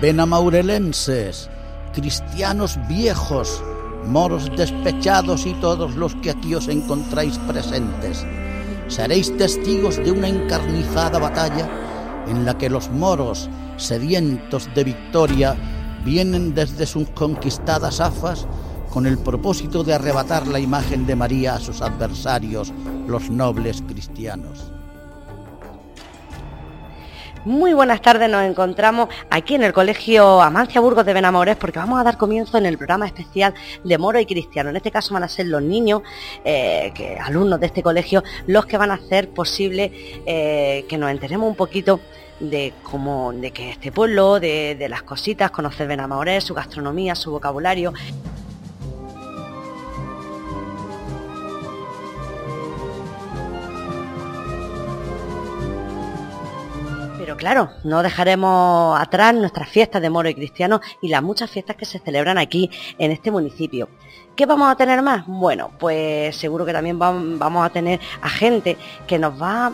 [0.00, 1.50] benamaurelenses,
[1.92, 3.62] cristianos viejos,
[4.06, 8.24] moros despechados y todos los que aquí os encontráis presentes,
[8.88, 11.68] seréis testigos de una encarnizada batalla
[12.26, 15.56] en la que los moros, sedientos de victoria,
[16.04, 18.46] vienen desde sus conquistadas afas
[18.90, 22.72] con el propósito de arrebatar la imagen de María a sus adversarios,
[23.06, 24.72] los nobles cristianos.
[27.46, 31.98] Muy buenas tardes, nos encontramos aquí en el Colegio Amancia Burgos de Benamores porque vamos
[31.98, 34.68] a dar comienzo en el programa especial de Moro y Cristiano.
[34.68, 36.02] En este caso van a ser los niños,
[36.44, 39.90] eh, alumnos de este colegio, los que van a hacer posible
[40.26, 42.00] eh, que nos enteremos un poquito
[42.40, 47.30] de cómo, de que este pueblo, de, de las cositas, conocer Benamores, su gastronomía, su
[47.30, 47.94] vocabulario.
[57.30, 61.76] Pero claro, no dejaremos atrás nuestras fiestas de moro y cristiano y las muchas fiestas
[61.76, 62.68] que se celebran aquí
[62.98, 63.88] en este municipio.
[64.34, 65.28] ¿Qué vamos a tener más?
[65.28, 69.72] Bueno, pues seguro que también vamos a tener a gente que nos va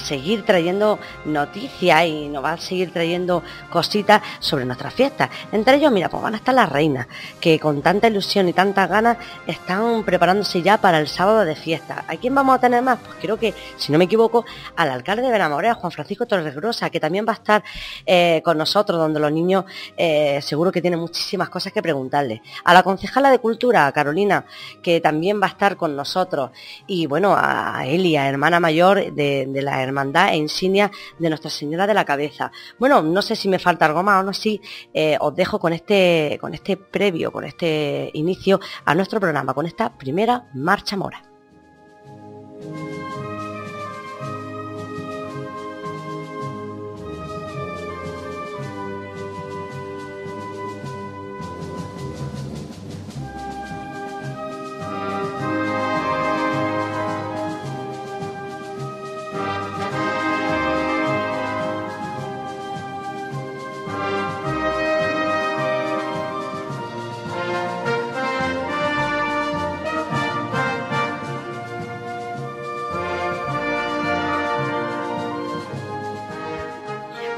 [0.00, 5.30] seguir trayendo noticias y nos va a seguir trayendo cositas sobre nuestras fiestas.
[5.52, 7.06] Entre ellos, mira, pues van a estar las reinas,
[7.40, 12.04] que con tanta ilusión y tantas ganas están preparándose ya para el sábado de fiesta.
[12.06, 12.98] ¿A quién vamos a tener más?
[12.98, 14.44] Pues creo que, si no me equivoco,
[14.76, 17.64] al alcalde de Benamorea, Juan Francisco Torres Grosa, que también va a estar
[18.06, 19.64] eh, con nosotros, donde los niños
[19.96, 22.42] eh, seguro que tienen muchísimas cosas que preguntarle.
[22.64, 24.44] A la concejala de Cultura, Carolina,
[24.82, 26.50] que también va a estar con nosotros.
[26.86, 31.94] Y bueno, a Elia, hermana mayor de la hermandad e insignia de Nuestra Señora de
[31.94, 32.50] la Cabeza.
[32.78, 34.60] Bueno, no sé si me falta algo más o no, sí,
[34.92, 39.66] eh, os dejo con este, con este previo, con este inicio a nuestro programa, con
[39.66, 41.33] esta primera marcha mora.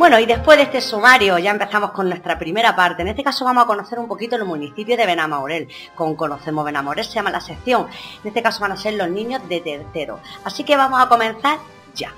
[0.07, 3.03] Bueno, y después de este sumario ya empezamos con nuestra primera parte.
[3.03, 5.67] En este caso vamos a conocer un poquito el municipio de Benamaurel.
[5.97, 7.89] Con Conocemos Benamaurel se llama la sección.
[8.23, 10.21] En este caso van a ser los niños de tercero.
[10.45, 11.59] Así que vamos a comenzar
[11.97, 12.13] ya.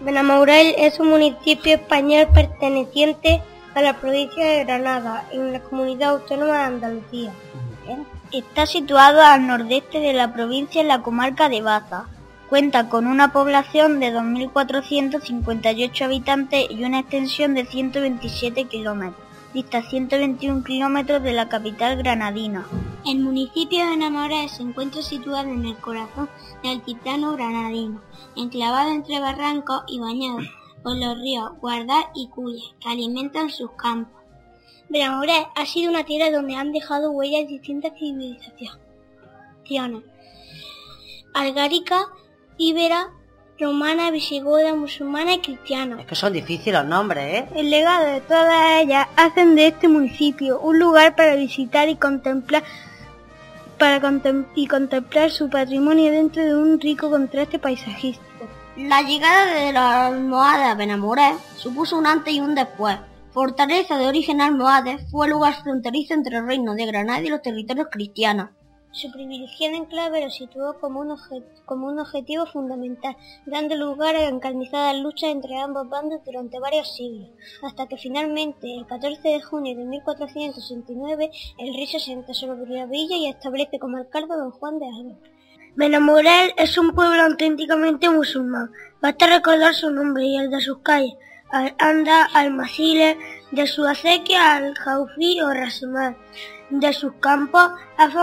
[0.00, 3.42] Benamaurel es un municipio español perteneciente
[3.74, 7.32] a la provincia de Granada, en la comunidad autónoma de Andalucía.
[8.32, 12.06] Está situado al nordeste de la provincia en la comarca de Baza
[12.48, 19.26] Cuenta con una población de 2.458 habitantes y una extensión de 127 kilómetros.
[19.52, 22.64] Dista 121 kilómetros de la capital granadina.
[23.04, 26.28] El municipio de Namoré se encuentra situado en el corazón
[26.62, 28.00] del altiplano granadino,
[28.36, 30.38] enclavado entre barrancos y bañado
[30.84, 34.22] por los ríos Guardar y Cuya, que alimentan sus campos.
[34.88, 38.76] Benamoré ha sido una tierra donde han dejado huellas distintas civilizaciones.
[41.34, 42.06] Algárica,
[42.58, 43.10] íbera,
[43.58, 46.00] romana, visigoda, musulmana y cristiana.
[46.00, 47.48] Es que son difíciles los nombres, ¿eh?
[47.54, 52.62] El legado de todas ellas hacen de este municipio un lugar para visitar y contemplar
[53.78, 54.00] para
[54.54, 58.26] y contemplar su patrimonio dentro de un rico contraste paisajístico.
[58.76, 62.98] La llegada de los almohades a Benamoré supuso un antes y un después.
[63.32, 67.88] Fortaleza de origen almohade fue lugar fronterizo entre el reino de Granada y los territorios
[67.90, 68.50] cristianos.
[68.96, 71.14] Su privilegiado enclave lo situó como un,
[71.66, 73.14] como un objetivo fundamental,
[73.44, 77.28] dando lugar a encarnizadas luchas entre ambos bandos durante varios siglos,
[77.62, 82.86] hasta que finalmente, el 14 de junio de 1469, el rey se sienta sobre la
[82.86, 85.16] villa y establece como alcalde don Juan de Alba.
[85.74, 88.70] Benamorel es un pueblo auténticamente musulmán.
[89.02, 91.12] Basta recordar su nombre y el de sus calles,
[91.50, 93.18] Al-Anda, Al-Masile,
[93.50, 96.16] de su acequia Al-Jaufi o Rasimar
[96.70, 97.70] de sus campos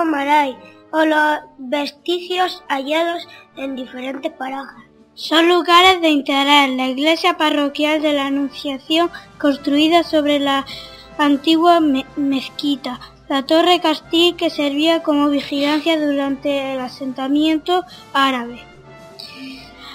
[0.06, 0.58] Maray
[0.92, 4.84] o los vestigios hallados en diferentes parajes.
[5.16, 6.76] Son lugares de interés.
[6.76, 10.66] La iglesia parroquial de la Anunciación, construida sobre la
[11.18, 11.80] antigua
[12.16, 13.00] mezquita.
[13.30, 17.84] La torre Castil, que servía como vigilancia durante el asentamiento
[18.14, 18.73] árabe.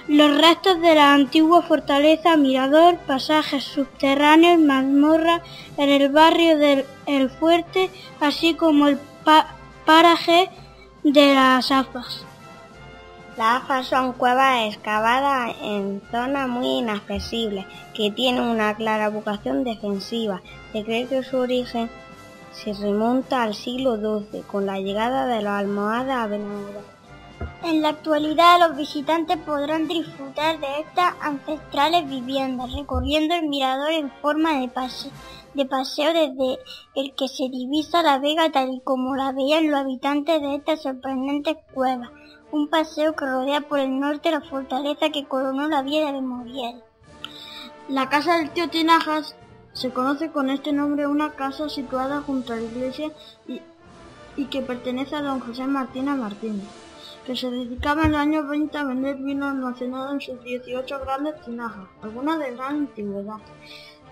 [0.09, 5.43] Los restos de la antigua fortaleza, mirador, pasajes subterráneos, mazmorra
[5.77, 8.99] en el barrio del El Fuerte, así como el
[9.85, 10.49] paraje
[11.05, 12.25] de las afas.
[13.37, 20.41] Las AFAS son cuevas excavadas en zonas muy inaccesibles que tienen una clara vocación defensiva.
[20.73, 21.91] Se cree que su origen
[22.53, 26.98] se remonta al siglo XII con la llegada de los almohadas a Benamoré.
[27.63, 34.11] En la actualidad los visitantes podrán disfrutar de estas ancestrales viviendas recorriendo el mirador en
[34.23, 36.59] forma de, paseo desde
[36.95, 40.83] el que se divisa la vega tal y como la veían los habitantes de estas
[40.83, 42.11] sorprendentes cuevas
[42.51, 46.83] un paseo que rodea por el norte la fortaleza que coronó la vía de Moriel.
[47.89, 49.35] La casa del tío Tinajas
[49.73, 53.11] se conoce con este nombre una casa situada junto a la iglesia
[53.47, 53.61] y,
[54.47, 56.65] que pertenece a don José Martínez Martínez,
[57.29, 61.39] que se dedicaba en los años 20 a vender vino almacenado en sus 18 grandes
[61.43, 63.37] tinajas, algunas de gran antigüedad.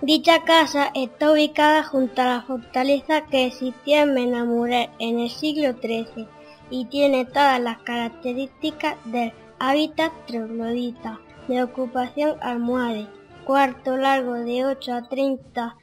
[0.03, 5.73] Dicha casa está ubicada junto a la fortaleza que existía en Menamuré en el siglo
[5.81, 6.29] XIII
[6.69, 13.07] y tiene todas las características del hábitat troglodita, de ocupación almohade,
[13.47, 15.77] cuarto largo de 8 a 30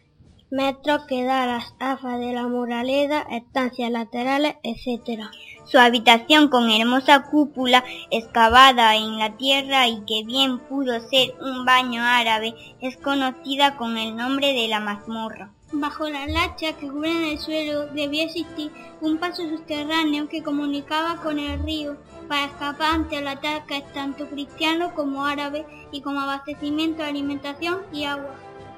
[0.52, 5.32] metros que da las afas de la muraleda, estancias laterales, etc.
[5.66, 11.66] Su habitación con hermosa cúpula excavada en la tierra y que bien pudo ser un
[11.66, 15.52] baño árabe es conocida con el nombre de la mazmorra.
[15.72, 18.72] Bajo las lachas que cubren el suelo debía existir
[19.02, 24.94] un paso subterráneo que comunicaba con el río para escapar ante el ataque tanto cristiano
[24.94, 28.36] como árabe y como abastecimiento de alimentación y agua.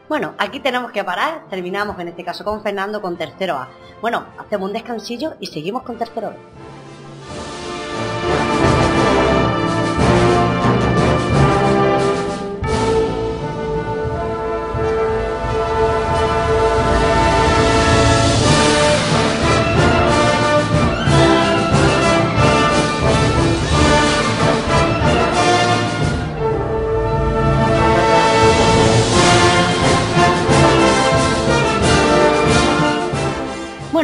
[0.08, 3.70] Bueno, aquí tenemos que parar, terminamos en este caso con Fernando con tercero A.
[4.02, 6.36] Bueno, hacemos un descansillo y seguimos con tercero B.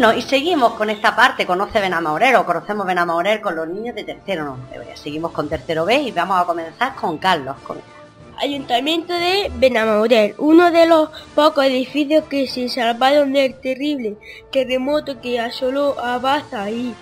[0.01, 4.03] Bueno, y seguimos con esta parte, conoce Benamorel o conocemos Benamorel con los niños de
[4.03, 4.57] tercero, no,
[4.95, 7.55] seguimos con tercero B y vamos a comenzar con Carlos.
[7.59, 7.77] Con...
[8.39, 14.17] Ayuntamiento de Benamorel, uno de los pocos edificios que se salvaron del terrible
[14.51, 16.95] terremoto que asoló a Baza y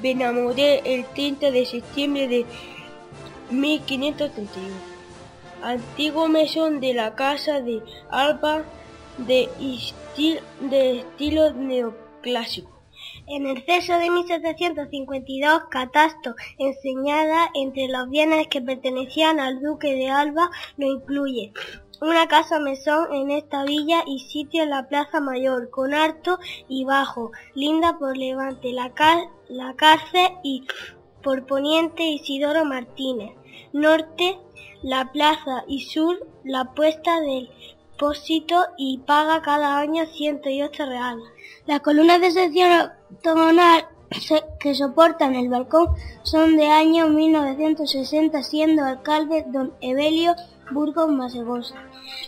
[0.00, 2.46] Benamorel el 30 de septiembre de
[3.50, 4.68] 1531.
[5.60, 8.62] Antiguo mesón de la casa de Alba
[9.18, 9.48] de,
[10.60, 12.70] de estilo neoclásico clásico.
[13.26, 20.08] En el censo de 1752, Catasto, enseñada entre los bienes que pertenecían al duque de
[20.10, 21.52] Alba, lo incluye.
[22.00, 26.38] Una casa mesón en esta villa y sitio en la Plaza Mayor, con alto
[26.68, 28.92] y bajo, linda por levante, la,
[29.48, 30.64] la cárcel y
[31.22, 33.32] por poniente Isidoro Martínez,
[33.72, 34.38] norte
[34.82, 37.48] la plaza y sur la puesta del
[37.98, 41.33] pósito y paga cada año 108 reales.
[41.66, 43.86] Las columnas de sección octogonal
[44.60, 45.88] que soportan el balcón
[46.22, 50.34] son de año 1960, siendo alcalde don Evelio
[50.72, 51.76] Burgos Masegosa.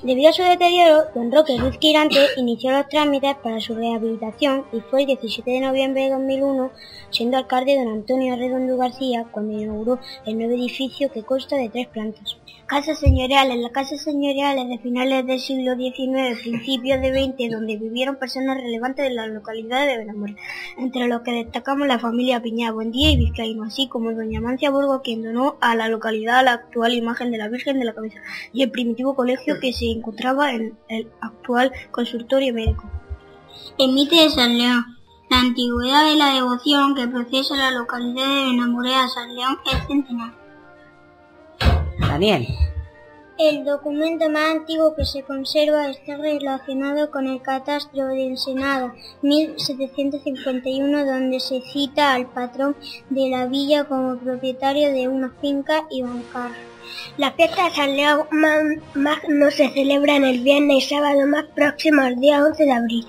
[0.02, 4.80] Debido a su deterioro, don Roque Ruiz Quirante inició los trámites para su rehabilitación y
[4.80, 6.70] fue el 17 de noviembre de 2001,
[7.10, 11.88] siendo alcalde don Antonio Redondo García, cuando inauguró el nuevo edificio que consta de tres
[11.88, 12.38] plantas.
[12.66, 13.58] Casas señoriales.
[13.58, 19.08] Las casas señoriales de finales del siglo XIX, principios de XX, donde vivieron personas relevantes
[19.08, 20.34] de la localidad de Benamor,
[20.76, 25.00] entre los que destacamos la familia Piña Buendía y Vizcaíno, así como doña Mancia Burgo,
[25.02, 28.18] quien donó a la localidad la actual imagen de la Virgen de la Cabeza,
[28.52, 32.90] y el primitivo colegio que se encontraba en el actual consultorio médico.
[33.78, 34.84] Emite de San León.
[35.30, 40.45] La antigüedad de la devoción que procesa la localidad de Benamorea San León es centenaria.
[43.38, 51.04] El documento más antiguo que se conserva está relacionado con el catastro de Ensenada, 1751,
[51.04, 52.76] donde se cita al patrón
[53.10, 56.52] de la villa como propietario de una finca y bancar.
[57.16, 58.26] La fiesta de San León
[59.28, 63.06] no se celebra en el viernes y sábado más próximo al día 11 de abril.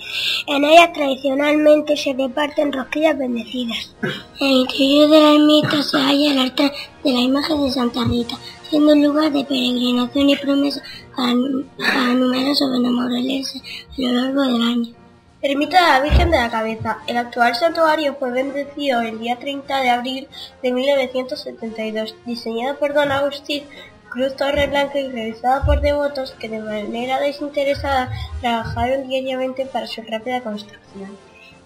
[0.47, 3.95] En ella tradicionalmente se reparten rosquillas bendecidas.
[4.39, 6.71] En el interior de la ermita se halla el altar
[7.03, 8.37] de la imagen de Santa Rita,
[8.69, 10.81] siendo lugar de peregrinación y promesa
[11.15, 15.06] para, numerosos benamoreleses a lo largo del año.
[15.49, 16.97] Ermita de la Virgen de la Cabeza.
[17.07, 20.27] El actual santuario fue bendecido el día 30 de abril
[20.61, 23.63] de 1972, diseñado por don Agustín
[24.09, 28.11] Cruz Torre Blanca y realizado por devotos que de manera desinteresada
[28.41, 31.17] trabajaron diariamente para su rápida construcción.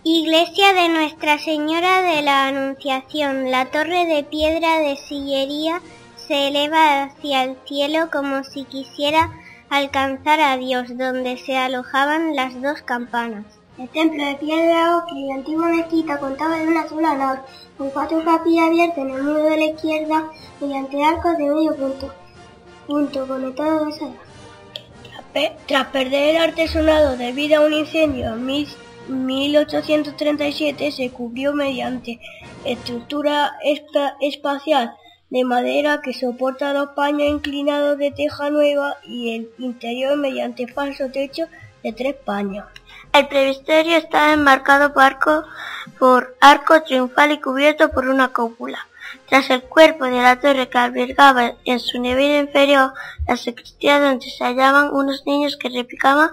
[0.04, 5.82] Iglesia de Nuestra Señora de la Anunciación, la torre de piedra de sillería
[6.18, 9.32] se eleva hacia el cielo como si quisiera
[9.72, 13.61] alcanzar a Dios, donde se alojaban las dos campanas.
[13.78, 17.40] El templo de piedra ocre y la antigua mezquita contaba de una sola nave,
[17.78, 22.14] con cuatro capillas abiertas en el muro de la izquierda mediante arcos de medio punto,
[22.86, 24.10] punto conectados a
[25.66, 28.46] Tras perder el artesonado debido a un incendio en
[29.08, 32.20] 1837, se cubrió mediante
[32.66, 33.54] estructura
[34.20, 34.94] espacial
[35.30, 41.10] de madera que soporta dos paños inclinados de teja nueva y el interior mediante falso
[41.10, 41.46] techo
[41.84, 42.66] de tres paños.
[43.14, 45.44] El presbiterio está enmarcado por arco,
[46.00, 48.80] por arco triunfal y cubierto por una cúpula.
[49.28, 52.94] Tras el cuerpo de la torre que albergaba en su nivel inferior
[53.28, 56.30] la sacristía donde se hallaban unos niños que repicaban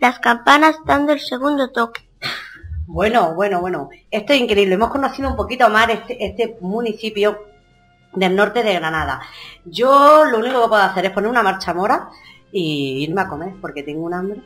[0.00, 2.08] las campanas dando el segundo toque.
[2.86, 4.74] Bueno, bueno, bueno, esto es increíble.
[4.74, 7.38] Hemos conocido un poquito más este, este municipio
[8.12, 9.20] del norte de Granada.
[9.64, 12.08] Yo lo único que puedo hacer es poner una marcha mora
[12.50, 14.40] y irme a comer porque tengo un hambre.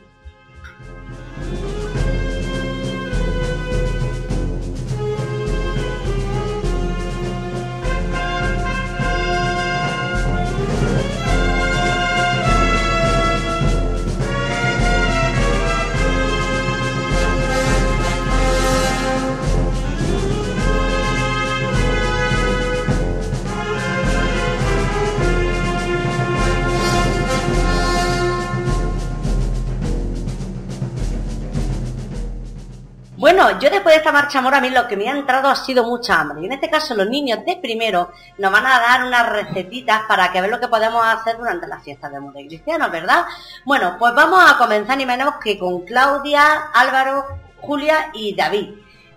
[33.91, 36.43] De esta marcha amor a mí lo que me ha entrado ha sido mucha hambre.
[36.43, 40.33] Y en este caso los niños de primero nos van a dar unas recetitas para
[40.33, 43.27] que ver lo que podemos hacer durante las fiestas de Mundo Cristiano, ¿verdad?
[43.65, 47.27] Bueno, pues vamos a comenzar ni menos que con Claudia, Álvaro,
[47.61, 48.75] Julia y David.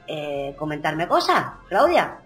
[0.08, 2.20] Eh, comentarme cosas, Claudia.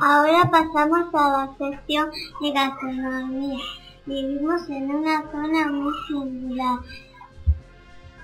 [0.00, 2.10] Ahora pasamos a la sección
[2.40, 3.58] de gastronomía.
[4.04, 6.78] Vivimos en una zona muy singular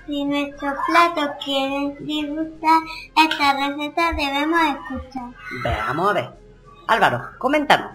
[0.05, 2.81] si nuestros platos quieren disgustar,
[3.15, 5.29] esta receta debemos escuchar.
[5.63, 6.29] Veamos a ver.
[6.87, 7.91] Álvaro, coméntanos.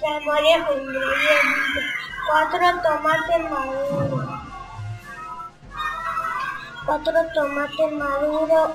[0.00, 1.84] Salmorejo ingredientes.
[2.26, 4.40] Cuatro tomates maduros.
[6.86, 8.70] Cuatro tomates maduros.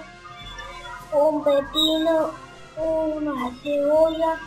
[1.12, 2.32] Un pepino.
[2.78, 4.40] Una cebolla.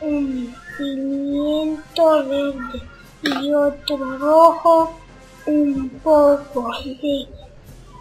[0.00, 2.88] Un pimiento verde.
[3.22, 5.01] Y otro rojo.
[5.46, 7.28] Un poco de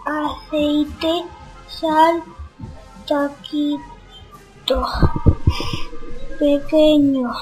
[0.06, 1.24] aceite,
[1.68, 2.24] sal,
[3.08, 3.82] taquitos
[6.38, 7.36] pequeños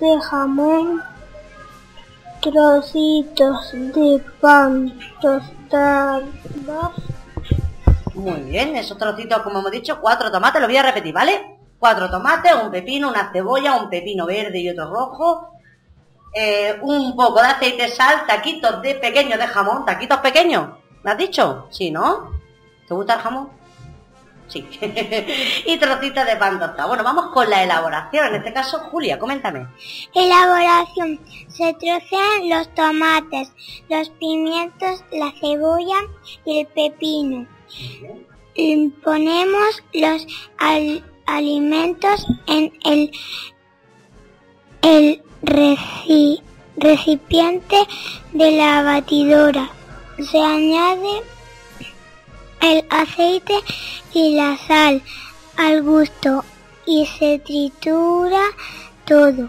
[0.00, 1.02] de jamón,
[2.40, 6.24] trocitos de pan tostados.
[8.14, 11.58] Muy bien, esos trocitos, como hemos dicho, cuatro tomates, lo voy a repetir, ¿vale?
[11.78, 15.55] Cuatro tomates, un pepino, una cebolla, un pepino verde y otro rojo,
[16.38, 20.68] eh, un poco de aceite, sal, taquitos de pequeños de jamón, taquitos pequeños,
[21.02, 21.66] ¿me has dicho?
[21.70, 22.30] Sí, ¿no?
[22.86, 23.48] ¿Te gusta el jamón?
[24.46, 24.68] Sí.
[25.66, 26.88] y trocitos de pan tostado.
[26.88, 28.26] Bueno, vamos con la elaboración.
[28.26, 29.66] En este caso, Julia, coméntame.
[30.14, 31.18] Elaboración.
[31.48, 33.50] Se trocean los tomates,
[33.88, 36.00] los pimientos, la cebolla
[36.44, 37.46] y el pepino.
[39.02, 40.26] Ponemos los
[41.26, 43.10] alimentos en el,
[44.82, 45.22] el
[46.76, 47.76] recipiente
[48.32, 49.70] de la batidora.
[50.18, 51.22] Se añade
[52.60, 53.54] el aceite
[54.12, 55.02] y la sal
[55.56, 56.44] al gusto
[56.86, 58.42] y se tritura
[59.04, 59.48] todo.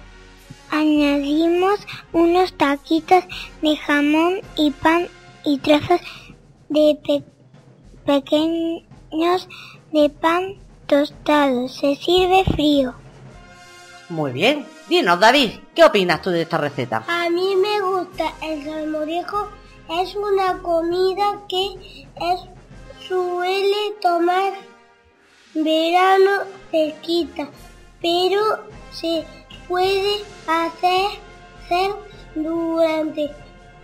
[0.69, 1.79] Añadimos
[2.11, 3.23] unos taquitos
[3.61, 5.07] de jamón y pan
[5.45, 6.01] y trozos
[6.69, 7.23] de
[8.05, 9.47] pequeños
[9.93, 11.69] de pan tostado.
[11.69, 12.93] Se sirve frío.
[14.09, 14.76] Muy bien.
[14.89, 17.03] Dinos, David, ¿qué opinas tú de esta receta?
[17.09, 19.49] A mí me gusta el salmorejo.
[19.89, 22.39] Es una comida que es,
[23.05, 24.53] suele tomar
[25.53, 27.49] verano cerquita,
[28.01, 28.41] pero
[28.91, 29.25] se
[29.67, 31.19] puede hacer,
[31.65, 31.91] hacer
[32.35, 33.29] durante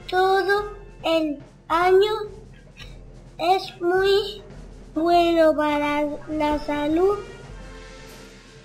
[0.10, 0.72] todo
[1.04, 2.14] el año.
[3.40, 4.42] Es muy
[4.96, 7.18] bueno para la salud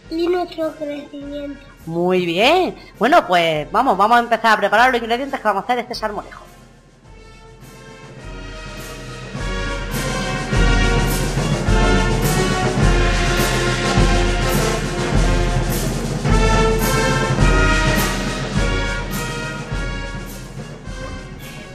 [0.09, 1.68] y nuestro crecimiento.
[1.87, 2.77] Muy bien.
[2.99, 5.95] Bueno, pues vamos, vamos a empezar a preparar los ingredientes que vamos a hacer este
[5.95, 6.49] salmorejo.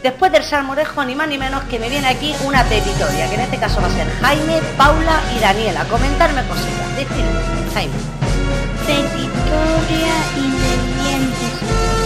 [0.03, 3.41] Después del salmorejo, ni más ni menos que me viene aquí una pepitoria, que en
[3.41, 5.85] este caso va a ser Jaime, Paula y Daniela.
[5.85, 6.95] Comentarme cositas.
[6.97, 7.39] Decirme,
[7.73, 9.32] Jaime.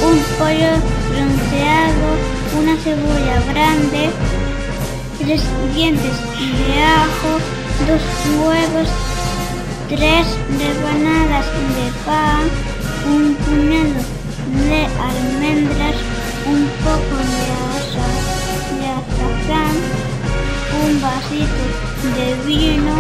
[0.08, 0.72] Un pollo
[1.10, 2.08] bronceado,
[2.60, 4.10] una cebolla grande,
[5.20, 5.42] tres
[5.76, 7.32] dientes de ajo,
[7.88, 8.04] dos
[8.40, 8.90] huevos,
[9.90, 10.28] tres
[10.58, 12.46] rebanadas de pan,
[13.06, 14.00] un puñado
[14.70, 15.98] de almendras,
[16.46, 17.44] un poco de,
[18.80, 19.76] de azafrán,
[20.86, 21.66] un vasito
[22.16, 22.96] de vino,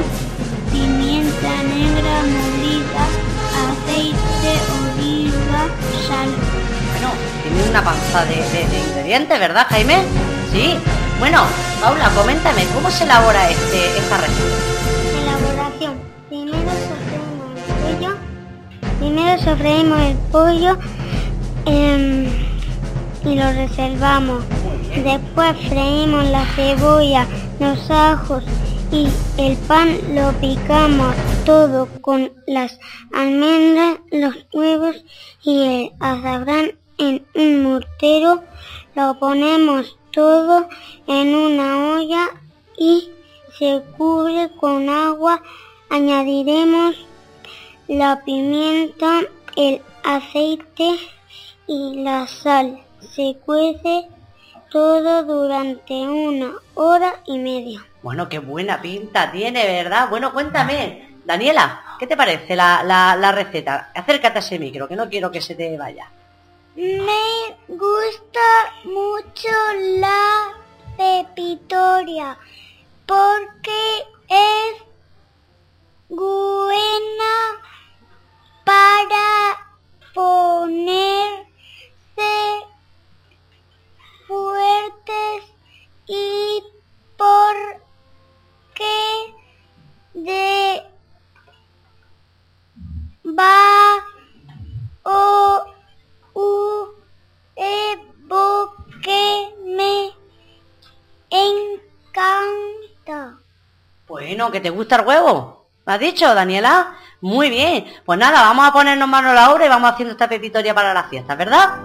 [0.72, 3.27] pimienta negra molida,
[6.08, 6.30] sal.
[6.92, 7.12] Bueno,
[7.44, 8.36] tiene una panza de,
[8.90, 10.04] ingredientes, ¿verdad, Jaime?
[10.52, 10.78] Sí.
[11.20, 11.44] Bueno,
[11.82, 14.56] Paula, coméntame, ¿cómo se elabora este, esta receta?
[15.22, 15.94] Elaboración.
[16.30, 18.16] Primero sofreímos el pollo.
[19.00, 20.78] Primero sofreímos el pollo
[21.66, 22.28] em,
[23.26, 24.44] y lo reservamos.
[25.04, 27.26] Después freímos la cebolla,
[27.60, 28.44] los ajos
[28.92, 31.16] y el pan lo picamos
[31.46, 32.80] todo con las
[33.14, 34.96] almendras, los huevos
[35.44, 38.44] y el azafrán en un mortero.
[38.96, 40.68] Lo ponemos todo
[41.08, 42.30] en una olla
[42.78, 43.10] y
[43.58, 45.42] se cubre con agua.
[45.90, 46.96] Añadiremos
[47.88, 49.22] la pimienta,
[49.56, 50.98] el aceite
[51.68, 52.82] y la sal.
[53.00, 54.08] Se cuece
[54.70, 57.87] todo durante una hora y media.
[58.02, 60.10] Bueno, qué buena pinta tiene, ¿verdad?
[60.10, 63.92] Bueno, cuéntame, Daniela, ¿qué te parece la, la, receta?
[63.94, 66.10] Acércate a ese micro, que no quiero que se te vaya.
[66.76, 68.40] Me gusta
[68.86, 69.50] mucho
[70.00, 70.54] la
[70.96, 72.38] pepitoria
[73.06, 74.87] porque es
[104.52, 105.70] ¿que te gusta el huevo?
[105.86, 106.96] ¿Me has dicho, Daniela?
[107.22, 107.86] Muy bien.
[108.06, 110.94] Pues nada, vamos a ponernos mano a la obra y vamos haciendo esta pepitoria para
[110.94, 111.80] la fiesta, ¿verdad?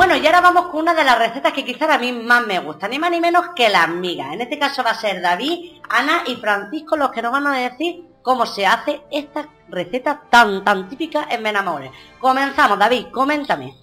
[0.00, 2.58] Bueno, y ahora vamos con una de las recetas que quizás a mí más me
[2.58, 4.32] gusta, ni más ni menos que las migas.
[4.32, 7.56] En este caso va a ser David, Ana y Francisco los que nos van a
[7.58, 11.90] decir cómo se hace esta receta tan, tan típica en Benamores.
[12.18, 13.74] Comenzamos, David, coméntame.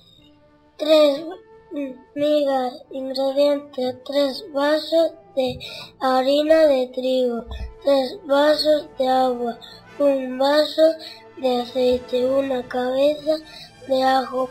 [0.77, 1.23] Tres
[2.15, 5.59] migas, ingredientes, tres vasos de
[5.99, 7.45] harina de trigo,
[7.83, 9.57] tres vasos de agua,
[9.99, 10.81] un vaso
[11.37, 13.37] de aceite, una cabeza
[13.87, 14.49] de ajo,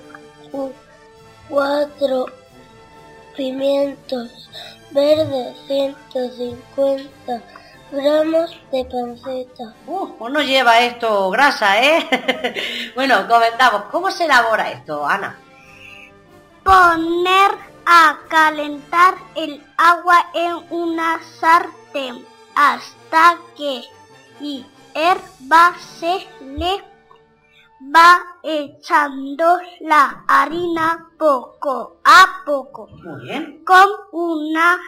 [1.49, 2.27] cuatro
[3.37, 4.49] pimientos
[4.93, 7.43] verdes, 150
[7.91, 9.75] gramos de panceta.
[9.87, 12.93] Uh, pues no lleva esto grasa, ¿eh?
[12.95, 15.39] bueno, comentamos, ¿cómo se elabora esto, Ana?
[16.63, 17.53] Poner
[17.87, 23.83] a calentar el agua en una sartén hasta que
[24.41, 26.83] hierva se le
[27.95, 32.89] va echando la harina poco a poco.
[32.89, 33.65] Muy bien.
[33.65, 34.79] Con una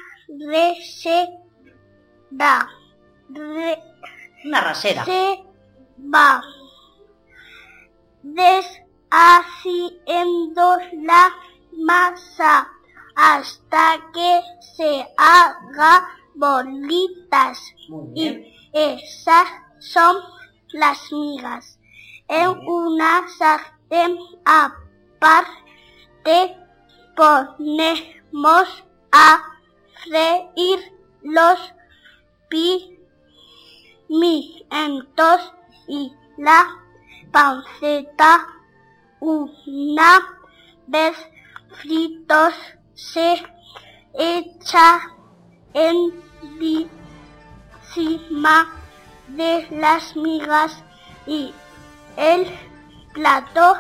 [3.29, 5.05] una rasera.
[5.05, 5.45] Se
[5.99, 6.41] va
[8.23, 11.35] deshaciendo la
[11.73, 12.69] masa
[13.17, 17.75] hasta que se haga bolitas.
[18.15, 20.17] Y esas son
[20.73, 21.79] las migas
[22.29, 25.57] en una sartén aparte
[27.17, 29.43] ponemos a
[30.05, 30.79] freír
[31.23, 31.59] los
[34.09, 35.53] pimientos
[35.87, 36.67] y la
[37.31, 38.47] panceta
[39.21, 40.37] una
[40.87, 41.17] vez
[41.81, 42.55] fritos
[42.95, 43.43] se
[44.15, 45.01] echa
[45.75, 46.89] encima
[49.29, 50.83] de las migas
[51.27, 51.53] y
[52.17, 52.47] el
[53.13, 53.77] plato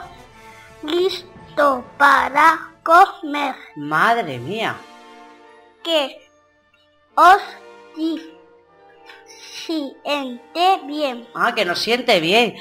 [0.82, 3.56] listo para comer.
[3.76, 4.76] Madre mía.
[5.82, 6.30] Que
[7.14, 7.42] os
[9.52, 11.26] siente bien.
[11.34, 12.56] Ah, que nos siente bien.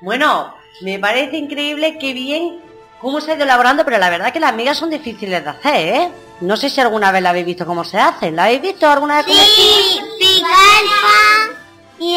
[0.00, 2.60] Bueno, me parece increíble que bien
[3.00, 5.94] cómo se ha ido elaborando, pero la verdad que las migas son difíciles de hacer,
[5.94, 6.08] ¿eh?
[6.40, 8.34] No sé si alguna vez la habéis visto cómo se hacen.
[8.34, 9.36] ¿La habéis visto alguna vez?
[9.36, 11.60] Sí, picar
[11.98, 12.16] y.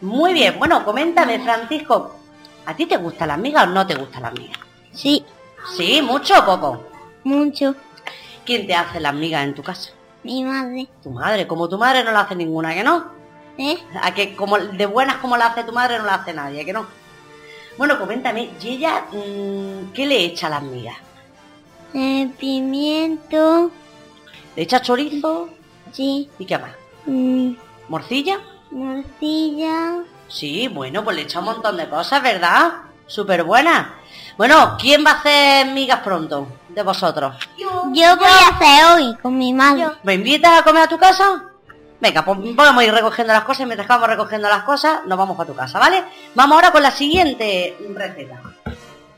[0.00, 2.16] Muy bien, bueno, coméntame, Francisco,
[2.64, 4.58] ¿a ti te gusta la miga o no te gusta la miga?
[4.92, 5.24] Sí.
[5.76, 6.00] ¿Sí?
[6.00, 6.86] ¿Mucho o poco?
[7.24, 7.74] Mucho.
[8.46, 9.90] ¿Quién te hace las migas en tu casa?
[10.22, 10.88] Mi madre.
[11.02, 13.06] Tu madre, como tu madre no la hace ninguna, ¿que no?
[13.56, 13.78] ¿Eh?
[14.02, 16.72] A que como de buenas como la hace tu madre no la hace nadie, ¿que
[16.72, 16.86] no?
[17.78, 20.96] Bueno, coméntame, ¿y ella mm, qué le echa a las migas?
[21.94, 23.70] Eh, pimiento.
[24.56, 25.48] ¿Le echa chorizo?
[25.92, 26.28] Sí.
[26.38, 26.72] ¿Y qué más?
[27.06, 27.52] Mm,
[27.88, 28.38] ¿Morcilla?
[28.70, 30.04] morcilla.
[30.28, 32.72] Sí, bueno, pues le echa un montón de cosas, ¿verdad?
[33.06, 33.96] Súper buena.
[34.36, 37.36] Bueno, ¿quién va a hacer migas pronto de vosotros?
[37.56, 39.86] Yo voy a hacer hoy con mi madre.
[40.02, 41.44] ¿Me invitas a comer a tu casa?
[42.00, 45.18] Venga, pues vamos a ir recogiendo las cosas y mientras vamos recogiendo las cosas, nos
[45.18, 46.02] vamos a tu casa, ¿vale?
[46.34, 48.40] Vamos ahora con la siguiente receta.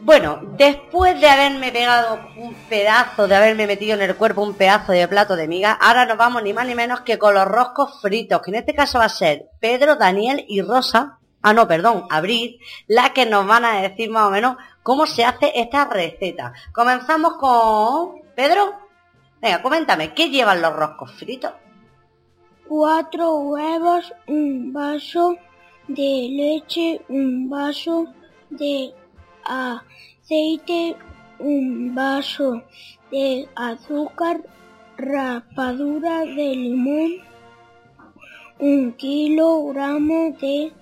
[0.00, 4.90] Bueno, después de haberme pegado un pedazo, de haberme metido en el cuerpo un pedazo
[4.90, 8.00] de plato de migas, ahora nos vamos ni más ni menos que con los roscos
[8.02, 12.06] fritos, que en este caso va a ser Pedro, Daniel y Rosa, ah no, perdón,
[12.10, 16.52] Abril, la que nos van a decir más o menos cómo se hace esta receta.
[16.72, 18.72] Comenzamos con Pedro.
[19.40, 21.52] Venga, coméntame, ¿qué llevan los roscos fritos?
[22.74, 25.36] cuatro huevos, un vaso
[25.88, 28.06] de leche, un vaso
[28.48, 28.94] de
[29.44, 30.96] aceite,
[31.38, 32.62] un vaso
[33.10, 34.40] de azúcar,
[34.96, 37.10] rapadura de limón,
[38.58, 40.72] un kilogramo de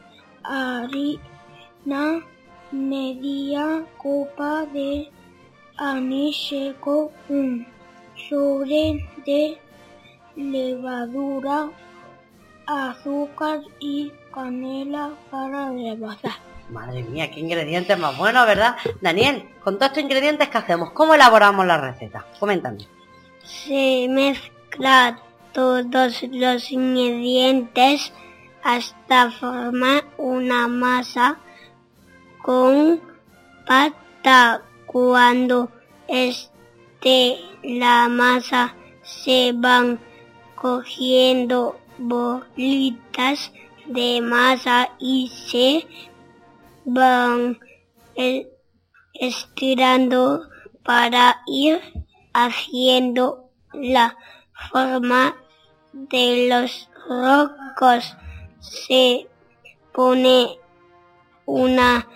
[0.45, 2.25] harina,
[2.73, 5.11] media copa de
[5.77, 7.67] anís seco, un
[8.29, 9.59] sobre de
[10.37, 11.71] levadura,
[12.67, 16.33] azúcar y canela para rebozar.
[16.71, 18.77] Madre mía, qué ingredientes más buenos, ¿verdad?
[19.01, 20.93] Daniel, con todos estos ingredientes, ¿qué hacemos?
[20.93, 22.25] ¿Cómo elaboramos la receta?
[22.39, 22.87] Coméntame.
[23.43, 25.19] Se mezcla
[25.53, 28.13] todos los ingredientes
[28.63, 31.39] hasta formar una masa
[32.43, 33.01] con
[33.67, 34.63] pasta.
[34.87, 35.71] Cuando
[36.09, 40.01] esté la masa se van
[40.57, 43.53] cogiendo bolitas
[43.87, 45.87] de masa y se
[46.85, 47.61] van
[48.17, 48.51] eh,
[49.15, 50.49] estirando
[50.85, 51.81] para ir
[52.33, 54.17] haciendo la
[54.71, 55.37] forma
[55.93, 58.17] de los rocos.
[58.61, 59.29] Se
[59.93, 60.59] pone
[61.47, 62.07] una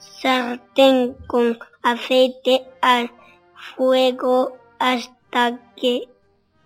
[0.00, 3.10] sartén con aceite al
[3.76, 6.08] fuego hasta que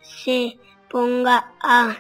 [0.01, 1.97] se ponga a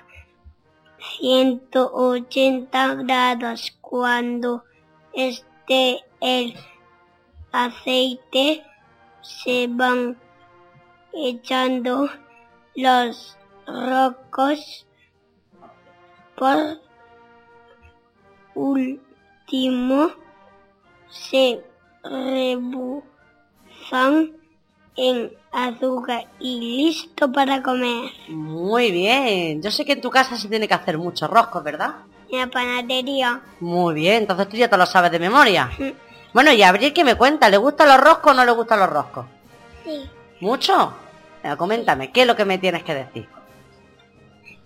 [1.20, 3.77] 180 grados.
[3.81, 4.64] Cuando
[5.12, 6.55] esté el
[7.53, 8.64] aceite
[9.20, 10.18] se van
[11.12, 12.09] echando
[12.75, 14.87] los rocos
[16.37, 16.81] por
[18.55, 20.23] último
[21.14, 21.62] se
[22.03, 23.05] rebuzan
[24.96, 28.11] en azúcar y listo para comer.
[28.29, 29.62] Muy bien.
[29.62, 31.94] Yo sé que en tu casa se tiene que hacer muchos roscos, ¿verdad?
[32.31, 33.40] En la panadería.
[33.61, 35.70] Muy bien, entonces tú ya te lo sabes de memoria.
[36.33, 37.48] Bueno, y Abril, ¿qué me cuenta?
[37.48, 39.27] ¿Le gustan los roscos o no le gustan los roscos?
[39.85, 40.11] Sí.
[40.40, 40.94] ¿Mucho?
[41.57, 43.29] Coméntame, ¿qué es lo que me tienes que decir?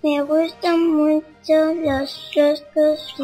[0.01, 3.15] Me gustan mucho los roscos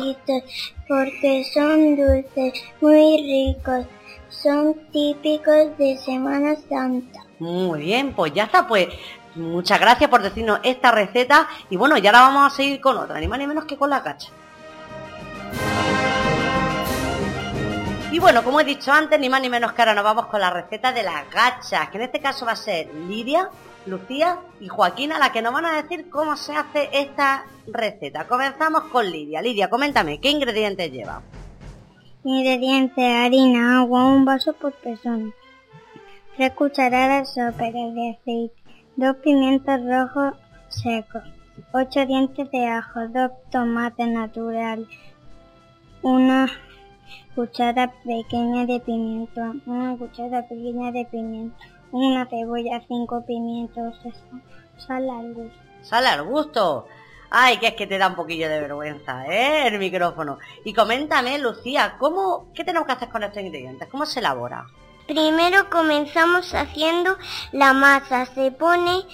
[0.89, 3.17] porque son dulces, muy
[3.57, 3.87] ricos.
[4.29, 7.21] Son típicos de Semana Santa.
[7.39, 8.89] Muy bien, pues ya está, pues
[9.37, 13.21] muchas gracias por decirnos esta receta y bueno, ya ahora vamos a seguir con otra,
[13.21, 14.31] ni más ni menos que con la cacha.
[18.11, 20.41] Y bueno, como he dicho antes, ni más ni menos que ahora nos vamos con
[20.41, 23.49] la receta de las gachas, que en este caso va a ser Lidia,
[23.87, 28.27] Lucía y Joaquina la que nos van a decir cómo se hace esta receta.
[28.27, 29.43] Comenzamos con Lidia.
[29.43, 31.23] Lidia, coméntame, ¿qué ingredientes lleva?
[32.25, 35.31] Ingredientes, harina, agua, un vaso por persona.
[36.37, 38.55] Tres cucharadas soperas de aceite.
[38.97, 40.35] Dos pimientos rojos
[40.69, 41.23] secos.
[41.73, 43.09] Ocho dientes de ajo.
[43.09, 44.89] Dos tomates naturales.
[46.03, 46.51] Una
[47.35, 49.41] cuchara pequeña de pimiento.
[49.67, 51.57] Una cuchara pequeña de pimiento.
[51.95, 53.95] Una cebolla, cinco pimientos.
[54.85, 55.59] Sal al gusto.
[55.83, 56.89] Sale al gusto.
[57.31, 59.69] Ay, que es que te da un poquillo de vergüenza, ¿eh?
[59.69, 60.39] El micrófono.
[60.65, 63.89] Y coméntame, Lucía, ¿cómo, ¿qué tenemos que hacer con estos ingredientes?
[63.93, 64.67] ¿Cómo se elabora?
[65.07, 67.17] Primero comenzamos haciendo
[67.53, 68.27] la masa.
[68.27, 69.05] Se pone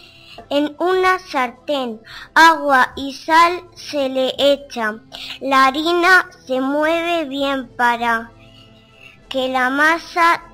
[0.48, 2.00] en una sartén.
[2.34, 5.00] Agua y sal se le echa.
[5.42, 8.32] La harina se mueve bien para
[9.28, 10.49] que la masa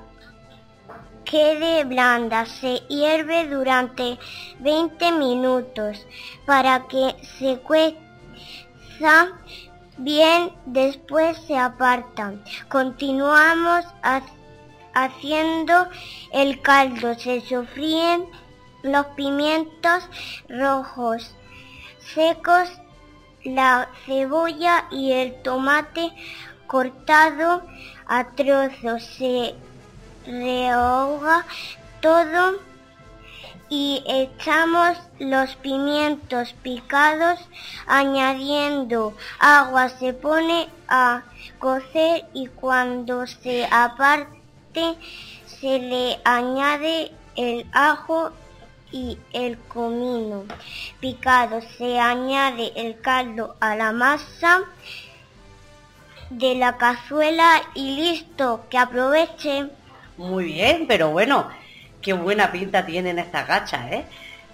[1.29, 2.45] quede blanda.
[2.45, 4.17] Se hierve durante
[4.59, 6.05] 20 minutos
[6.45, 7.97] para que se cueza
[9.97, 10.51] bien.
[10.65, 12.33] Después se aparta.
[12.69, 13.85] Continuamos
[14.93, 15.87] haciendo
[16.31, 17.13] el caldo.
[17.15, 18.25] Se sofríen
[18.83, 20.09] los pimientos
[20.47, 21.35] rojos
[22.13, 22.69] secos,
[23.43, 26.11] la cebolla y el tomate
[26.67, 27.63] cortado
[28.05, 29.19] a trozos.
[30.27, 31.45] Rehoga
[32.01, 32.59] todo
[33.69, 37.39] y echamos los pimientos picados
[37.85, 39.89] añadiendo agua.
[39.89, 41.23] Se pone a
[41.59, 44.95] cocer y cuando se aparte
[45.59, 48.31] se le añade el ajo
[48.91, 50.45] y el comino
[50.99, 51.61] picado.
[51.77, 54.61] Se añade el caldo a la masa
[56.29, 59.69] de la cazuela y listo que aproveche
[60.17, 61.47] muy bien pero bueno
[62.01, 64.05] Qué buena pinta tienen estas gachas, ¿eh?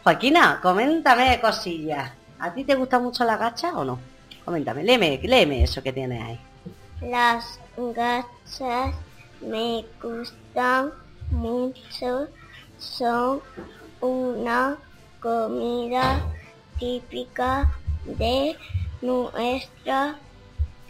[0.04, 2.12] Joaquina, coméntame cosillas.
[2.40, 4.00] ¿A ti te gusta mucho la gacha o no?
[4.44, 6.40] Coméntame, léeme, léeme eso que tienes ahí.
[7.02, 8.96] Las gachas
[9.42, 10.92] me gustan
[11.32, 12.28] mucho.
[12.78, 13.42] Son
[14.02, 14.78] una
[15.20, 16.22] comida
[16.80, 17.72] típica
[18.06, 18.58] de
[19.02, 20.16] nuestra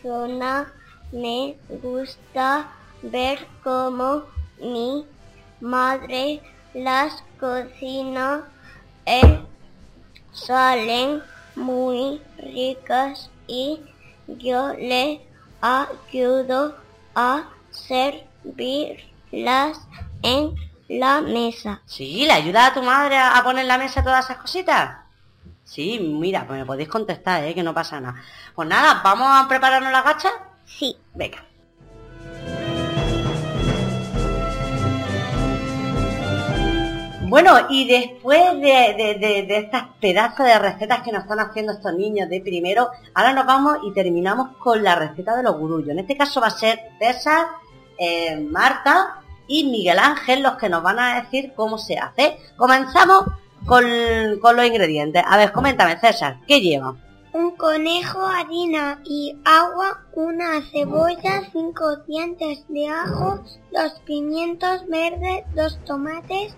[0.02, 0.72] zona.
[1.12, 4.24] Me gusta ver cómo
[4.64, 5.06] mi
[5.62, 6.42] madre
[6.74, 8.44] las cocina
[9.06, 9.22] y
[10.32, 11.22] salen
[11.56, 13.80] muy ricas y
[14.28, 15.22] yo le
[15.62, 16.76] ayudo
[17.16, 18.58] a servirlas
[20.22, 20.56] en
[20.88, 21.82] la mesa.
[21.86, 24.98] Sí, ¿le ayuda a tu madre a poner en la mesa todas esas cositas?
[25.64, 27.56] Sí, mira, pues me podéis contestar, ¿eh?
[27.56, 28.22] que no pasa nada.
[28.54, 30.30] Pues nada, ¿vamos a prepararnos la gacha?
[30.66, 30.98] Sí.
[31.14, 31.46] Venga.
[37.34, 42.30] Bueno, y después de, de, estas pedazos de recetas que nos están haciendo estos niños
[42.30, 45.90] de primero, ahora nos vamos y terminamos con la receta de los gurullos.
[45.90, 47.48] En este caso va a ser César,
[47.98, 52.38] eh, Marta y Miguel Ángel los que nos van a decir cómo se hace.
[52.56, 53.24] Comenzamos
[53.66, 55.24] con, los ingredientes.
[55.26, 56.96] A ver, coméntame César, ¿qué lleva?
[57.34, 63.40] Un conejo, harina y agua, una cebolla, cinco dientes de ajo,
[63.72, 66.56] dos pimientos verdes, dos tomates,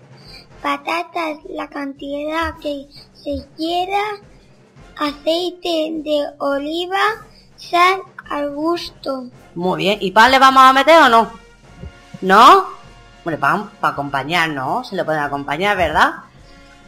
[0.62, 4.02] patatas la cantidad que se quiera,
[4.96, 7.00] aceite de oliva,
[7.56, 9.26] sal al gusto.
[9.54, 11.30] Muy bien, ¿y pan le vamos a meter o no?
[12.20, 12.66] ¿No?
[13.24, 14.84] Bueno, pan para acompañar, ¿no?
[14.84, 16.14] Se le pueden acompañar, ¿verdad?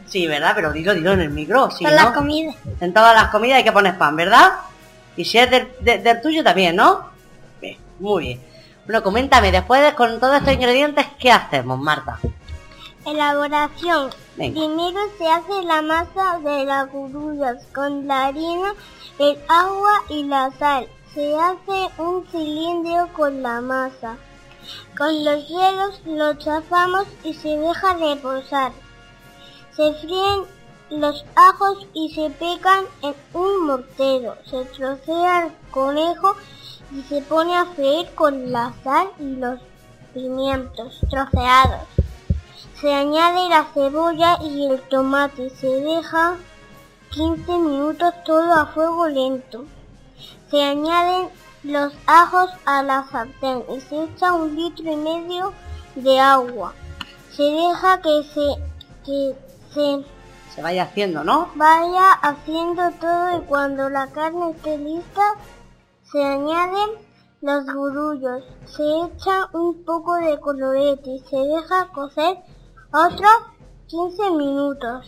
[0.06, 0.52] Sí, ¿verdad?
[0.54, 2.56] Pero dilo, dilo en el micro, sí, En las comidas.
[2.80, 4.52] En todas las comidas hay que poner pan, ¿verdad?
[5.16, 7.10] Y si es del, tuyo también, ¿no?
[7.60, 8.40] Bien, muy bien.
[8.86, 12.18] Bueno, coméntame, después de, con todos estos ingredientes, ¿qué hacemos, Marta?
[13.10, 14.10] Elaboración.
[14.36, 18.74] Primero se hace la masa de las gurullas con la harina,
[19.18, 20.86] el agua y la sal.
[21.14, 24.16] Se hace un cilindro con la masa.
[24.96, 28.72] Con los dedos lo chafamos y se deja reposar.
[29.74, 30.42] Se fríen
[30.90, 34.36] los ajos y se pecan en un mortero.
[34.44, 36.36] Se trocea el conejo
[36.92, 39.60] y se pone a freír con la sal y los
[40.12, 41.97] pimientos troceados.
[42.80, 45.50] Se añade la cebolla y el tomate.
[45.50, 46.36] Se deja
[47.10, 49.64] 15 minutos todo a fuego lento.
[50.48, 51.28] Se añaden
[51.64, 55.52] los ajos a la sartén y se echa un litro y medio
[55.96, 56.72] de agua.
[57.32, 58.46] Se deja que se
[59.04, 59.34] que
[59.74, 60.04] se
[60.54, 61.48] se vaya haciendo, ¿no?
[61.56, 65.34] Vaya haciendo todo y cuando la carne esté lista
[66.12, 66.90] se añaden
[67.40, 72.38] los gurullos, se echa un poco de colorete y se deja cocer
[72.92, 73.30] otros
[73.88, 75.06] 15 minutos.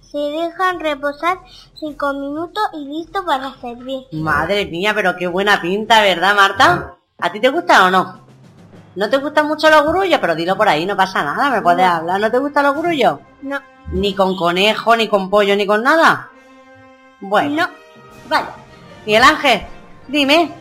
[0.00, 1.38] Se dejan reposar
[1.74, 4.00] 5 minutos y listo para servir.
[4.12, 6.96] Madre mía, pero qué buena pinta, ¿verdad, Marta?
[7.18, 8.20] ¿A ti te gusta o no?
[8.94, 10.18] ¿No te gustan mucho los grullos?
[10.20, 12.20] Pero dilo por ahí, no pasa nada, me puedes hablar.
[12.20, 13.20] ¿No te gustan los grullos?
[13.40, 13.58] No.
[13.90, 16.30] ¿Ni con conejo, ni con pollo, ni con nada?
[17.20, 17.62] Bueno.
[17.62, 17.68] No.
[18.28, 18.50] Vaya.
[19.06, 19.62] ¿Y el Ángel?
[20.08, 20.52] Dime.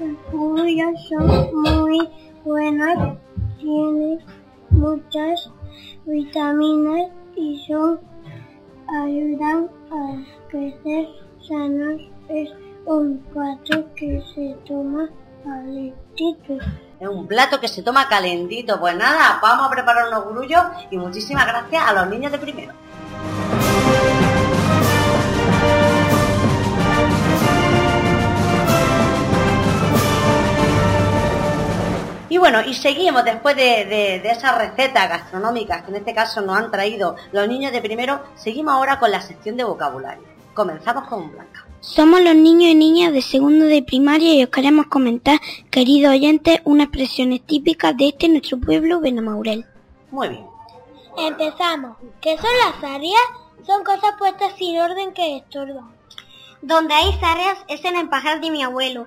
[0.00, 1.26] Los grullos son
[1.62, 2.08] muy
[2.42, 3.18] buenos.
[3.58, 4.24] Tienen
[4.78, 5.50] muchas
[6.06, 8.00] vitaminas y son
[9.04, 11.08] ayudan a crecer
[11.46, 12.00] sanos.
[12.28, 12.50] Es
[12.86, 15.08] un plato que se toma
[15.44, 16.54] calentito.
[17.00, 18.78] Es un plato que se toma calentito.
[18.80, 22.72] Pues nada, vamos a preparar unos grullos y muchísimas gracias a los niños de primero.
[32.28, 36.58] Y bueno, y seguimos después de, de, esas recetas gastronómicas que en este caso nos
[36.58, 40.24] han traído los niños de primero, seguimos ahora con la sección de vocabulario.
[40.52, 41.64] Comenzamos con Blanca.
[41.80, 45.38] Somos los niños y niñas de segundo de primaria y os queremos comentar,
[45.70, 49.64] queridos oyentes, unas expresiones típicas de este nuestro pueblo Benamaurel.
[50.10, 50.46] Muy bien.
[51.16, 51.96] Empezamos.
[52.20, 53.20] ¿Qué son las áreas?
[53.64, 55.90] Son cosas puestas sin orden que estorban.
[56.62, 59.06] Donde hay zarrias es en el pajar de mi abuelo.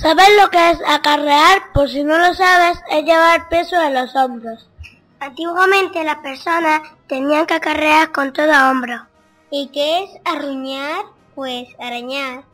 [0.00, 1.72] ¿Sabes lo que es acarrear?
[1.74, 4.70] Por si no lo sabes, es llevar peso en los hombros.
[5.18, 9.08] Antiguamente las personas tenían que acarrear con todo hombro.
[9.50, 11.04] ¿Y qué es arruñar?
[11.34, 12.44] Pues arañar.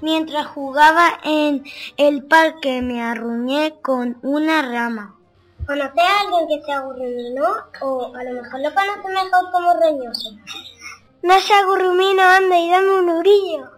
[0.00, 1.62] Mientras jugaba en
[1.98, 5.14] el parque me arruñé con una rama.
[5.66, 7.44] ¿Conoce a alguien que sea gurrumino?
[7.82, 10.30] O a lo mejor lo conoce mejor como reñoso.
[11.22, 13.70] No sea gurrumino, anda y dame un urillo.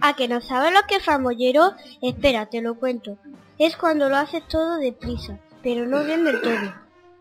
[0.00, 1.74] ¿A que no sabes lo que es famollero?
[2.02, 3.18] Espera, te lo cuento.
[3.58, 6.74] Es cuando lo haces todo deprisa, pero no bien del todo.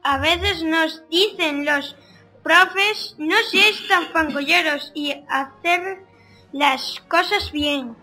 [0.03, 1.95] A veces nos dicen los
[2.43, 6.05] profes, no seáis tan fangolleros y hacer
[6.51, 7.95] las cosas bien.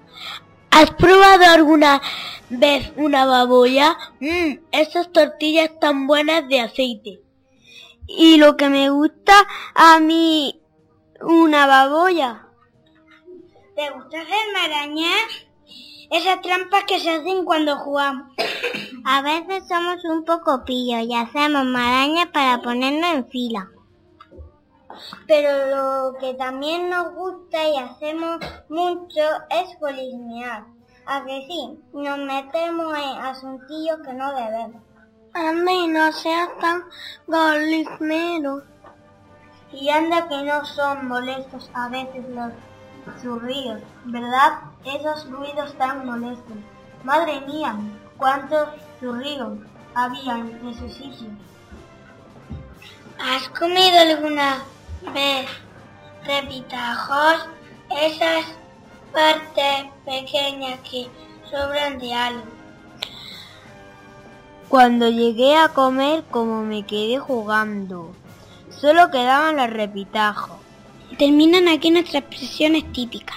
[0.70, 2.02] ¿Has probado alguna
[2.50, 3.96] vez una baboya?
[4.18, 7.20] Mmm, esas tortillas tan buenas de aceite.
[8.08, 9.34] Y lo que me gusta
[9.74, 10.60] a mí,
[11.20, 12.43] una baboya.
[13.74, 15.46] ¿Te gusta hacer marañas?
[16.08, 18.32] Esas trampas que se hacen cuando jugamos.
[19.04, 23.68] A veces somos un poco pillos y hacemos marañas para ponernos en fila.
[25.26, 30.66] Pero lo que también nos gusta y hacemos mucho es polismear.
[31.06, 34.82] A que sí, nos metemos en asuntillos que no debemos.
[35.34, 36.84] Anda y no seas tan
[37.26, 38.62] golismero.
[39.72, 42.52] Y anda que no son molestos a veces los
[43.22, 44.60] churridos, ¿verdad?
[44.84, 46.56] Esos ruidos tan molestos.
[47.02, 47.76] Madre mía,
[48.16, 48.68] cuántos
[49.00, 49.58] churridos
[49.94, 51.28] había en ese sitio.
[53.18, 54.58] ¿Has comido alguna
[55.12, 55.46] vez
[56.24, 57.48] repitajos?
[57.90, 58.44] Esas
[59.12, 61.08] partes pequeñas que
[61.50, 62.42] sobran de algo.
[64.68, 68.12] Cuando llegué a comer, como me quedé jugando,
[68.70, 70.63] solo quedaban los repitajos.
[71.18, 73.37] Terminan aquí nuestras expresiones típicas.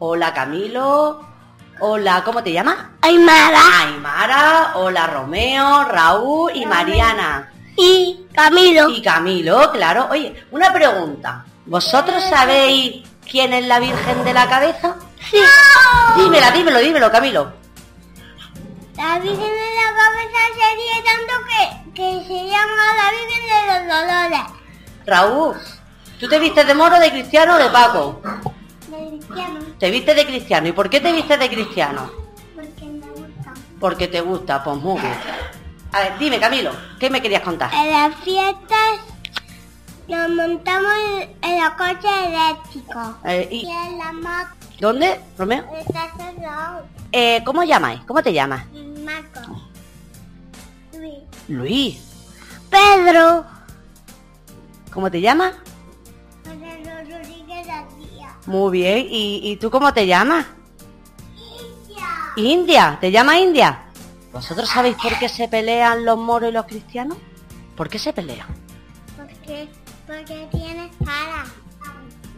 [0.00, 1.20] Hola Camilo.
[1.78, 2.76] Hola, ¿cómo te llamas?
[3.02, 4.72] Aymara Aymara.
[4.74, 7.52] Hola Romeo, Raúl y Mariana.
[7.76, 8.88] Y Camilo.
[8.90, 10.08] Y Camilo, claro.
[10.10, 11.44] Oye, una pregunta.
[11.66, 14.96] ¿Vosotros sabéis quién es la Virgen de la Cabeza?
[15.30, 15.38] Sí.
[16.16, 17.52] Dímela, dímelo, dímelo, Camilo.
[18.96, 24.00] La Virgen de la Cabeza sería tanto que, que se llama la Virgen de los
[24.00, 24.60] Dolores.
[25.06, 25.56] Raúl,
[26.18, 28.20] ¿tú te vistes de moro, de cristiano o de Paco?
[28.88, 30.68] De cristiano, Te vistes de cristiano.
[30.68, 32.10] ¿Y por qué te vistes de cristiano?
[32.54, 33.54] porque me gusta.
[33.80, 35.14] Porque te gusta, pues muy bien.
[35.92, 37.72] A ver, dime, Camilo, ¿qué me querías contar?
[37.74, 39.00] En las fiestas
[40.08, 40.92] nos montamos
[41.42, 43.08] en los coches eléctricos.
[43.24, 44.50] Eh, Y ¿y en la moto
[44.80, 45.64] dónde, Romeo?
[46.16, 46.86] cerrado.
[47.12, 48.00] Eh, ¿Cómo llamáis?
[48.06, 48.64] ¿Cómo te llamas?
[49.04, 49.40] Marco.
[50.92, 51.18] Luis.
[51.48, 52.00] Luis.
[52.70, 53.44] Pedro.
[54.92, 55.54] ¿Cómo te llamas?
[58.46, 59.06] Muy bien.
[59.10, 60.46] ¿Y, y tú cómo te llamas?
[62.36, 62.96] India.
[63.00, 63.89] ¿Te llamas India?
[64.32, 67.18] ¿Vosotros sabéis por qué se pelean los moros y los cristianos?
[67.76, 68.46] ¿Por qué se pelean?
[69.16, 69.68] Porque,
[70.06, 71.44] porque tiene cara.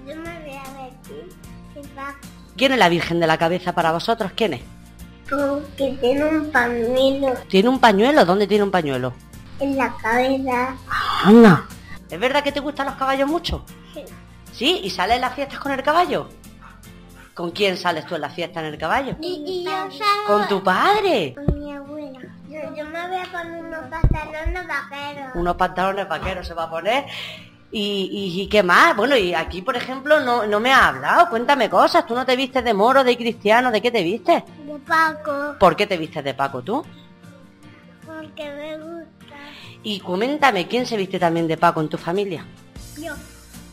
[0.06, 1.28] Yo me voy a vestir
[1.74, 1.82] sin
[2.56, 4.32] ¿Quién es la Virgen de la Cabeza para vosotros?
[4.34, 4.62] ¿Quién es?
[5.28, 8.24] Porque tiene un pañuelo ¿Tiene un pañuelo?
[8.24, 9.12] ¿Dónde tiene un pañuelo?
[9.60, 10.74] en la cabeza.
[11.24, 11.66] Anda.
[12.10, 13.64] ¿Es verdad que te gustan los caballos mucho?
[13.94, 14.02] Sí.
[14.52, 14.80] ¿Sí?
[14.82, 16.28] ¿Y sales en las fiestas con el caballo?
[17.34, 19.16] ¿Con quién sales tú en las fiestas en el caballo?
[19.22, 21.34] Y, y yo salgo ¿Con tu padre?
[21.34, 22.20] con mi abuela.
[22.48, 25.30] Yo, yo me voy a poner unos pantalones vaqueros.
[25.34, 27.06] Unos pantalones vaqueros se va a poner.
[27.70, 28.94] ¿Y, y, y qué más?
[28.94, 31.30] Bueno, y aquí, por ejemplo, no, no me has hablado.
[31.30, 32.06] Cuéntame cosas.
[32.06, 33.70] ¿Tú no te vistes de moro, de cristiano?
[33.70, 34.42] ¿De qué te vistes?
[34.66, 35.56] De Paco.
[35.58, 36.84] ¿Por qué te vistes de Paco tú?
[38.04, 39.36] Porque me gusta.
[39.82, 42.44] Y coméntame, ¿quién se viste también de Paco en tu familia?
[42.98, 43.14] Yo.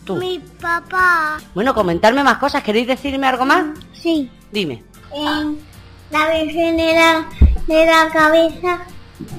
[0.09, 0.15] Tú.
[0.15, 1.37] Mi papá.
[1.53, 2.63] Bueno, comentarme más cosas.
[2.63, 3.65] ¿Queréis decirme algo más?
[3.93, 4.27] Sí.
[4.51, 4.83] Dime.
[5.13, 5.59] En
[6.09, 7.29] la Virgen de la,
[7.67, 8.79] de la cabeza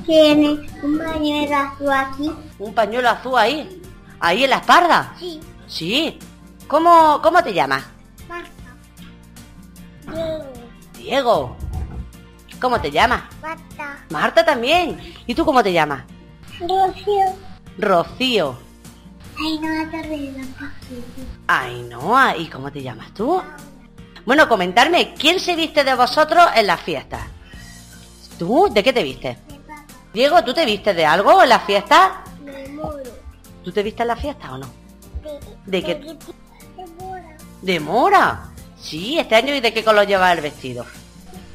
[0.07, 2.33] tiene un pañuelo azul aquí.
[2.61, 3.83] Un pañuelo azul ahí.
[4.21, 5.13] Ahí en la espalda.
[5.19, 5.41] Sí.
[5.67, 6.21] Sí.
[6.69, 7.83] ¿Cómo, cómo te llamas?
[8.29, 8.49] Marca.
[10.07, 10.47] Diego.
[10.97, 11.57] Diego.
[12.61, 13.23] ¿Cómo te llamas?
[13.43, 14.05] Marta.
[14.09, 15.01] Marta también.
[15.27, 16.05] ¿Y tú cómo te llamas?
[16.61, 17.35] Rocío.
[17.77, 18.70] Rocío.
[19.41, 20.45] Ainhoa Torrero.
[21.47, 23.43] Ainhoa, ¿y cómo te llamas tú?
[24.27, 27.23] Bueno, comentarme, ¿quién se viste de vosotros en las fiestas?
[28.39, 28.69] ¿Tú?
[28.71, 29.39] ¿De qué te viste?
[30.13, 32.11] Diego, ¿tú te viste de algo en las fiestas?
[32.45, 33.03] De moro.
[33.65, 34.69] ¿Tú te viste en la fiesta o no?
[35.65, 35.95] ¿De qué?
[35.95, 37.37] De mora.
[37.63, 38.51] ¿De mora?
[38.79, 40.85] Sí, este año ¿y de qué color lleva el vestido?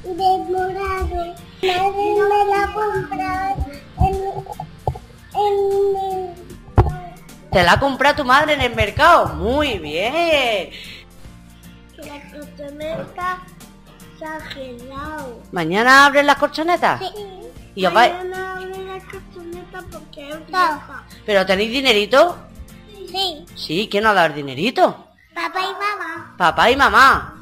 [0.04, 1.36] De morado.
[1.62, 3.85] Madre me la compró
[7.56, 9.28] ¿Te la ha comprado tu madre en el mercado?
[9.36, 10.72] Muy bien.
[11.96, 13.38] que la colchoneta
[14.20, 15.42] se ha gelado.
[15.54, 17.00] ¿Mañana abren las colchonetas?
[17.00, 17.14] Sí.
[17.76, 21.04] ¿Y os vais- Mañana abre la colchoneta porque es vieja.
[21.26, 22.38] ¿Pero tenéis dinerito?
[23.10, 23.46] Sí.
[23.56, 25.06] Sí, ¿quién os da el dinerito?
[25.34, 26.36] Papá y mamá.
[26.38, 27.42] Papá y mamá.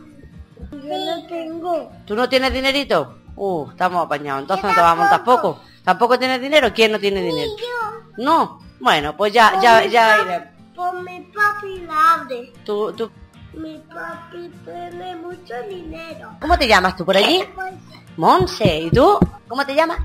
[0.74, 1.92] Yo no tengo.
[2.06, 3.18] ¿Tú no tienes dinerito?
[3.36, 4.44] Uh, estamos apañados.
[4.44, 5.60] Entonces no te vas a montar poco.
[5.84, 6.72] ¿Tampoco tienes dinero?
[6.72, 7.50] ¿Quién no tiene dinero?
[7.60, 8.24] Yo.
[8.24, 8.60] No.
[8.84, 10.52] Bueno, pues ya, ya, ya iré.
[10.76, 12.52] Pues mi papi la abre.
[12.66, 13.10] Tú, tú,
[13.54, 16.36] Mi papi tiene mucho dinero.
[16.42, 17.46] ¿Cómo te llamas tú por allí?
[17.56, 17.74] Pues,
[18.18, 18.82] Monse.
[18.82, 19.18] ¿Y tú?
[19.48, 20.00] ¿Cómo te llamas?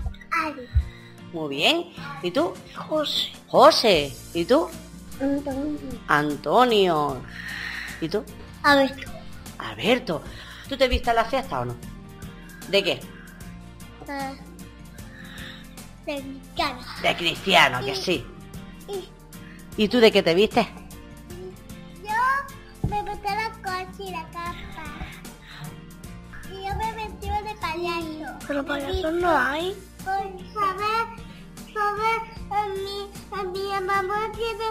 [0.45, 0.69] Ari.
[1.33, 1.87] Muy bien.
[2.23, 2.55] ¿Y tú?
[2.77, 3.33] José.
[3.49, 4.17] José.
[4.33, 4.69] ¿Y tú?
[5.21, 5.81] Antonio.
[6.07, 7.21] Antonio.
[8.01, 8.23] ¿Y tú?
[8.63, 8.95] A ver.
[9.59, 10.23] Alberto.
[10.69, 11.75] ¿Tú te viste a la fiesta o no?
[12.69, 13.01] ¿De qué?
[14.09, 14.35] ah,
[16.07, 16.23] de
[16.57, 16.79] cara.
[17.03, 18.25] De cristiano, que sí.
[19.79, 20.69] Y ¿Y tú de qué te viste?
[22.03, 24.53] yo me metí la coche y la capa.
[26.51, 28.39] Y yo me metí de payaso.
[28.49, 29.77] Pero payaso no hay.
[30.03, 31.07] Pues saber,
[31.73, 32.21] saber,
[32.51, 34.65] a mi, a mi mamá tiene,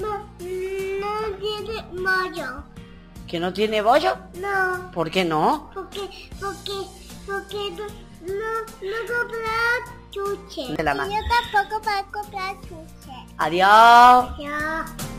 [0.00, 2.64] no, no tiene mollo.
[3.28, 4.16] ¿Que no tiene bollo?
[4.40, 5.70] No, ¿Por qué no?
[5.72, 6.00] porque,
[6.40, 6.72] porque,
[7.26, 7.86] porque no,
[8.26, 8.50] no,
[8.82, 10.74] no comprar chuche.
[10.76, 12.56] De la y yo tampoco para comprar
[13.38, 15.15] アディオー。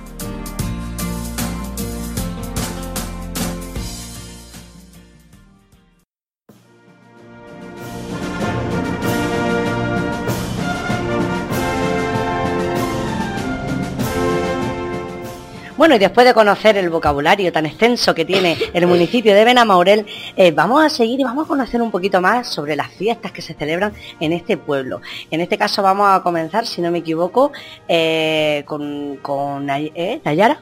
[15.78, 20.08] Bueno, y después de conocer el vocabulario tan extenso que tiene el municipio de Benamaurel,
[20.36, 23.44] eh, vamos a seguir y vamos a conocer un poquito más sobre las fiestas que
[23.44, 25.02] se celebran en este pueblo.
[25.30, 27.52] En este caso vamos a comenzar, si no me equivoco,
[27.88, 30.20] eh, con, ¿eh?
[30.26, 30.60] Nayara.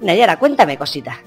[0.00, 1.18] Nayara, cuéntame cositas.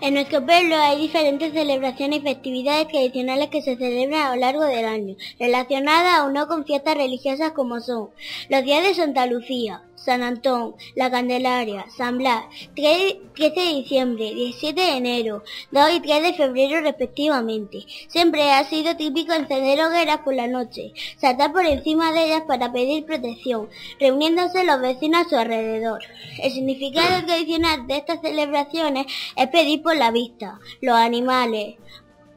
[0.00, 4.64] En nuestro pueblo hay diferentes celebraciones y festividades tradicionales que se celebran a lo largo
[4.64, 8.08] del año, relacionadas o no con fiestas religiosas como son
[8.48, 12.44] los días de Santa Lucía, San Antón, la Candelaria, San Blas,
[12.74, 17.84] 3 13 de diciembre, 17 de enero, 2 y 3 de febrero respectivamente.
[18.08, 22.72] Siempre ha sido típico encender hogueras por la noche, saltar por encima de ellas para
[22.72, 26.02] pedir protección, reuniéndose los vecinos a su alrededor.
[26.42, 31.76] El significado tradicional de estas celebraciones es pedir por la vista, los animales,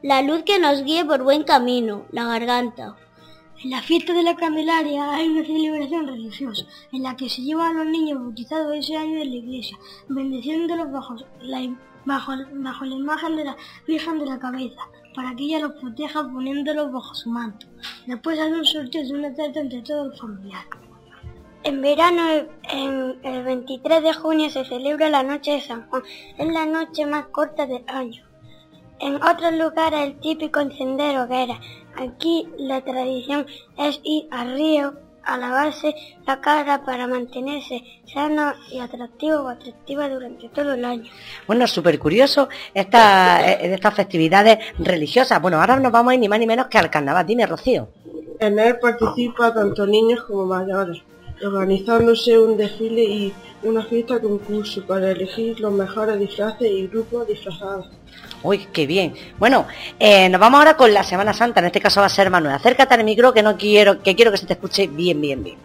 [0.02, 2.96] la luz que nos guíe por buen camino, la garganta.
[3.64, 7.78] En la fiesta de la Candelaria hay una celebración religiosa en la que se llevan
[7.78, 13.36] a los niños bautizados ese año en la iglesia, bendiciéndolos bajo la, bajo, la imagen
[13.36, 13.56] de la
[13.86, 14.82] Virgen de la Cabeza,
[15.14, 17.66] para que ella los proteja poniéndolos bajo su manto.
[18.06, 20.68] Después hay un sorteo de una tarta entre todos los familiares.
[21.62, 22.22] En verano,
[22.70, 26.02] el 23 de junio, se celebra la Noche de San Juan.
[26.36, 28.33] Es la noche más corta del año.
[29.00, 31.58] En otros lugares el típico encender hogueras.
[31.96, 35.94] Aquí la tradición es ir al río a lavarse
[36.26, 37.82] la cara para mantenerse
[38.12, 41.10] sano y atractivo o atractiva durante todo el año.
[41.46, 45.40] Bueno, súper curioso esta, eh, estas festividades religiosas.
[45.40, 47.26] Bueno, ahora nos vamos a ir ni más ni menos que al carnaval.
[47.26, 47.88] Dime, Rocío.
[48.38, 51.02] En él participa tanto niños como mayores,
[51.42, 53.32] organizándose un desfile y
[53.62, 57.90] una fiesta concurso para elegir los mejores disfraces y grupos disfrazados.
[58.44, 59.14] Uy, qué bien.
[59.38, 59.66] Bueno,
[59.98, 61.60] eh, nos vamos ahora con la Semana Santa.
[61.60, 62.54] En este caso va a ser Manuel.
[62.54, 65.56] Acércate al micro que no quiero, que quiero que se te escuche bien, bien, bien.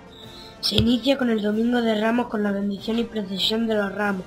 [0.62, 4.24] Se inicia con el Domingo de Ramos con la bendición y procesión de los ramos,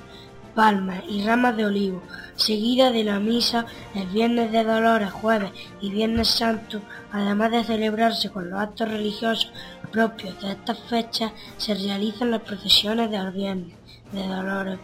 [0.55, 2.03] palmas y ramas de olivo,
[2.36, 5.50] seguida de la misa el Viernes de Dolores, jueves
[5.80, 9.50] y Viernes Santo, además de celebrarse con los actos religiosos
[9.90, 13.74] propios de estas fechas, se realizan las procesiones de los Viernes
[14.12, 14.78] de Dolores,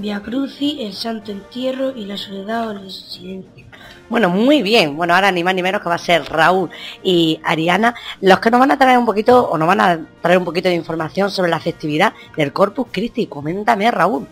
[0.00, 3.66] Via Crucis, el Santo Entierro y la Soledad o el Silencio.
[4.08, 4.96] Bueno, muy bien.
[4.96, 6.70] Bueno, ahora ni más ni menos que va a ser Raúl
[7.02, 10.38] y Ariana los que nos van a traer un poquito o nos van a traer
[10.38, 13.26] un poquito de información sobre la festividad del Corpus Christi.
[13.26, 14.26] Coméntame, Raúl.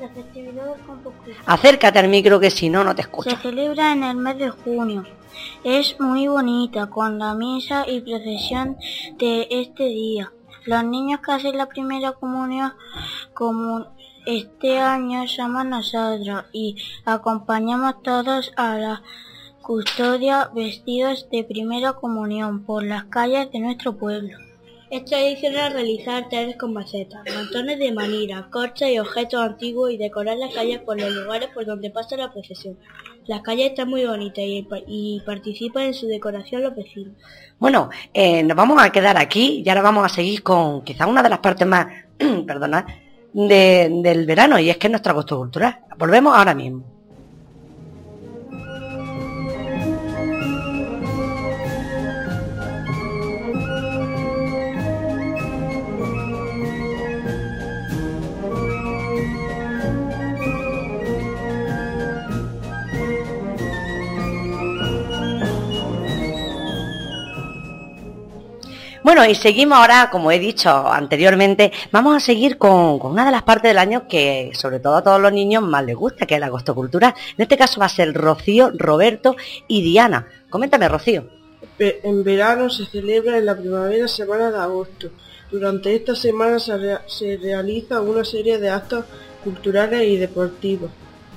[0.00, 3.30] La festividad del Corpus Christi Acércate al micro que si no, no te escucho.
[3.30, 5.04] se celebra en el mes de junio.
[5.64, 8.76] es muy bonita con la misa y procesión
[9.18, 10.32] de este día.
[10.64, 12.72] Los niños que hacen la primera comunión
[13.34, 13.86] como
[14.26, 19.02] este año somos nosotros y acompañamos todos a la
[19.62, 24.36] custodia vestidos de primera comunión por las calles de nuestro pueblo.
[24.90, 30.36] Es tradicional realizar talleres con macetas, montones de manira, corchas y objetos antiguos y decorar
[30.36, 32.78] las calles por los lugares por donde pasa la procesión.
[33.26, 37.14] Las calles están muy bonitas y, participan en su decoración los vecinos.
[37.58, 41.22] Bueno, eh, nos vamos a quedar aquí y ahora vamos a seguir con quizá una
[41.22, 41.86] de las partes más,
[43.36, 45.80] perdona, del verano y es que es nuestra agosto cultural.
[45.98, 46.95] Volvemos ahora mismo.
[69.06, 73.44] Bueno, y seguimos ahora, como he dicho anteriormente, vamos a seguir con, una de las
[73.44, 76.40] partes del año que sobre todo a todos los niños más les gusta, que es
[76.40, 77.14] la agosto cultural.
[77.38, 79.36] En este caso va a ser Rocío, Roberto
[79.68, 80.26] y Diana.
[80.50, 81.24] Coméntame, Rocío.
[81.78, 85.10] En verano se celebra en la primavera semana de agosto.
[85.52, 86.72] Durante esta semana se,
[87.06, 89.04] se realiza una serie de actos
[89.44, 90.90] culturales y deportivos.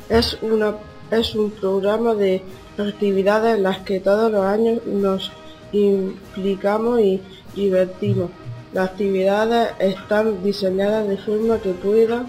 [0.09, 0.73] Es, una,
[1.11, 2.41] es un programa de
[2.79, 5.31] actividades en las que todos los años nos
[5.71, 7.21] implicamos y
[7.55, 8.29] divertimos.
[8.73, 12.27] Las actividades están diseñadas de forma que puedan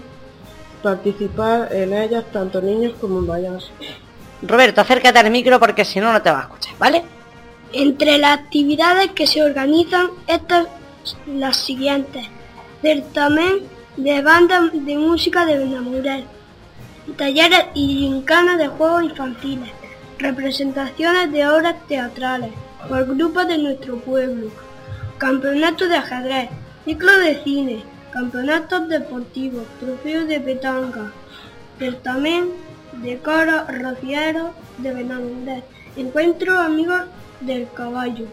[0.81, 3.69] participar en ellas tanto niños como mayores.
[4.41, 7.03] Roberto, acércate al micro porque si no, no te va a escuchar, ¿vale?
[7.73, 10.67] Entre las actividades que se organizan, estas
[11.27, 12.25] las siguientes.
[12.81, 13.59] Certamen
[13.97, 16.25] de bandas de música de Benamurel,
[17.17, 19.69] talleres y gincanas de juegos infantiles,
[20.17, 22.51] representaciones de obras teatrales
[22.87, 24.49] por grupos de nuestro pueblo,
[25.21, 26.49] campeonato de ajedrez,
[26.83, 31.11] ciclo de cine, campeonatos deportivos, trofeos de petanca,
[31.77, 32.49] certamen
[33.03, 35.63] de cara rociero de Benavides,
[35.95, 37.03] encuentro amigos
[37.39, 38.25] del caballo.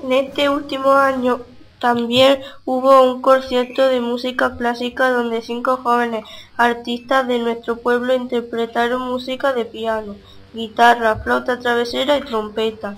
[0.00, 1.40] En este último año
[1.80, 6.24] también hubo un concierto de música clásica donde cinco jóvenes
[6.56, 10.14] artistas de nuestro pueblo interpretaron música de piano,
[10.54, 12.96] guitarra, flauta travesera y trompeta.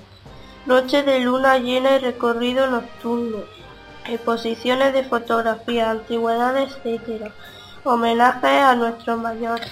[0.70, 3.38] Noche de luna llena y recorrido nocturno,
[4.08, 7.32] exposiciones de fotografía, antigüedades, etc.
[7.82, 9.68] Homenaje a nuestros mayores.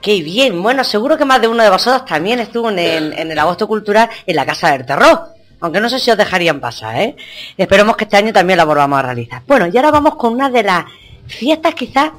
[0.00, 3.68] Qué bien, bueno, seguro que más de uno de vosotros también estuvo en, el agosto
[3.68, 5.28] cultural en la Casa del Terror,
[5.60, 7.14] aunque no sé si os dejarían pasar, ¿eh?
[7.56, 9.42] Esperemos que este año también la volvamos a realizar.
[9.46, 10.86] Bueno, y ahora vamos con una de las
[11.28, 12.10] fiestas quizás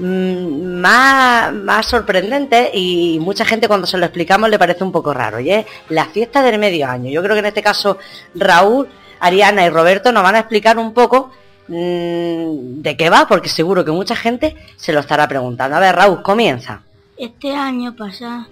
[0.00, 5.40] más, más sorprendente y mucha gente cuando se lo explicamos le parece un poco raro
[5.40, 7.10] y es la fiesta del medio año.
[7.10, 7.98] Yo creo que en este caso
[8.34, 8.88] Raúl,
[9.20, 11.30] Ariana y Roberto nos van a explicar un poco
[11.68, 15.76] mm, de qué va, porque seguro que mucha gente se lo estará preguntando.
[15.76, 16.82] A ver, Raúl, comienza.
[17.16, 18.46] Este año pasado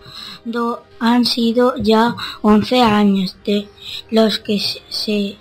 [1.01, 3.67] han sido ya 11 años de
[4.11, 5.39] los que se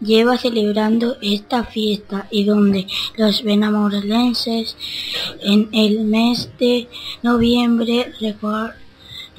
[0.00, 4.76] lleva celebrando esta fiesta y donde los benamorelenses
[5.42, 6.88] en el mes de
[7.22, 8.12] noviembre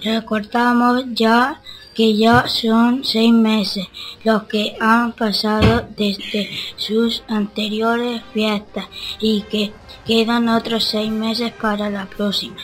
[0.03, 1.61] recordamos ya
[1.93, 3.85] que ya son seis meses
[4.23, 8.85] los que han pasado desde sus anteriores fiestas
[9.19, 9.73] y que
[10.05, 12.57] quedan otros seis meses para la próxima.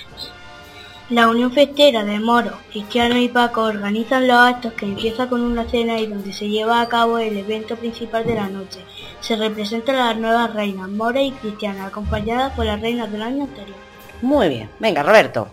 [1.09, 5.63] La Unión Festera de Moro, Cristiano y Paco organizan los actos que empieza con una
[5.63, 8.81] cena y donde se lleva a cabo el evento principal de la noche.
[9.21, 13.77] Se representan las nuevas reinas, Mora y Cristiana, acompañadas por las reinas del año anterior.
[14.21, 15.47] Muy bien, venga Roberto.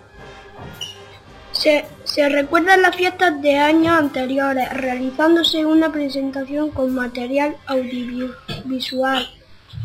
[1.52, 9.24] Se, se recuerdan las fiestas de años anteriores, realizándose una presentación con material audiovisual.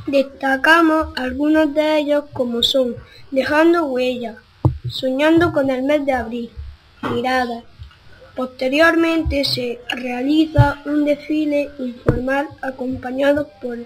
[0.08, 2.96] Destacamos algunos de ellos como son
[3.30, 4.38] Dejando Huellas,
[4.88, 6.50] soñando con el mes de abril,
[7.12, 7.64] mirada.
[8.36, 13.80] Posteriormente se realiza un desfile informal acompañado por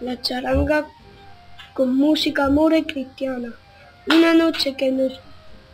[0.00, 0.86] la charanga
[1.74, 3.52] con música mora y cristiana.
[4.08, 5.20] Una noche que nos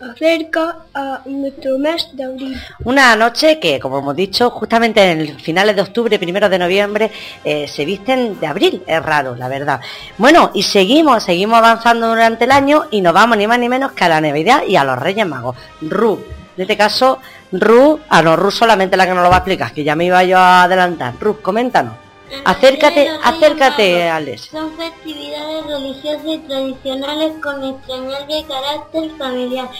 [0.00, 2.60] acerca a nuestro mes de abril.
[2.84, 7.10] Una noche que, como hemos dicho, justamente en el finales de octubre, primero de noviembre,
[7.44, 8.82] eh, se visten de abril.
[8.86, 9.80] Es raro, la verdad.
[10.16, 13.92] Bueno, y seguimos, seguimos avanzando durante el año y nos vamos ni más ni menos
[13.92, 15.56] que a la Navidad y a los Reyes Magos.
[15.80, 16.24] Ru,
[16.56, 17.20] en este caso,
[17.52, 20.04] Ru, ah no, Ru solamente la que nos lo va a explicar, que ya me
[20.04, 21.14] iba yo a adelantar.
[21.20, 22.07] Ru, coméntanos.
[22.44, 24.48] Acércate, acércate, Alex.
[24.50, 29.70] Son festividades religiosas y tradicionales con extrañable carácter familiar.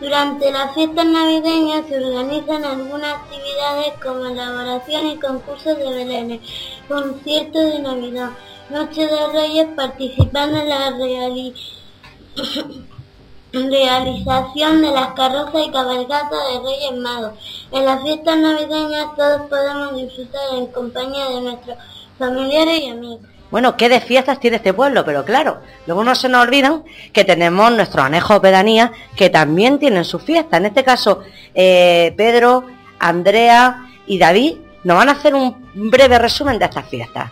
[0.00, 6.40] Durante las fiestas navideñas se organizan algunas actividades como elaboración y concursos de belenes,
[6.88, 8.30] conciertos de Navidad,
[8.70, 10.90] Noche de Reyes participando en la
[13.52, 17.32] realización de las carrozas y cabalgatas de Reyes Magos.
[17.72, 21.78] En las fiestas navideñas todos podemos disfrutar en compañía de nuestros
[22.18, 23.20] familiares y amigos.
[23.50, 27.24] Bueno, qué de fiestas tiene este pueblo, pero claro, luego no se nos olvidan que
[27.24, 30.56] tenemos nuestros anejos pedanías que también tienen su fiesta.
[30.56, 31.22] En este caso,
[31.54, 32.64] eh, Pedro,
[32.98, 37.30] Andrea y David nos van a hacer un breve resumen de estas fiestas.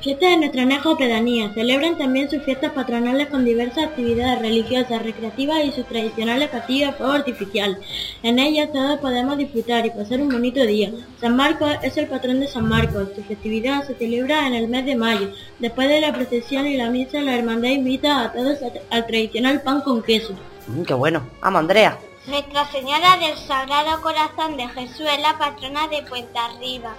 [0.00, 1.52] Fiestas de nuestra anejo pedanía.
[1.54, 6.96] Celebran también sus fiestas patronales con diversas actividades religiosas, recreativas y sus tradicionales castillos de
[6.96, 7.80] fuego artificial.
[8.22, 10.92] En ellas todos podemos disfrutar y pasar un bonito día.
[11.20, 13.08] San Marcos es el patrón de San Marcos.
[13.16, 15.32] Su festividad se celebra en el mes de mayo.
[15.58, 18.58] Después de la procesión y la misa, la hermandad invita a todos
[18.90, 20.32] al tradicional pan con queso.
[20.68, 21.28] Mm, qué bueno.
[21.42, 21.98] Vamos, Andrea.
[22.28, 26.94] Nuestra Señora del Sagrado Corazón de Jesús es la patrona de Puerta Arriba.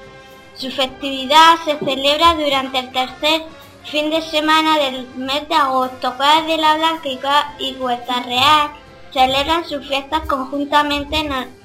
[0.59, 3.43] Su festividad se celebra durante el tercer
[3.85, 6.13] fin de semana del mes de agosto.
[6.17, 8.71] Cuadras de la Blanca y Huerta Real
[9.13, 11.15] celebran sus fiestas conjuntamente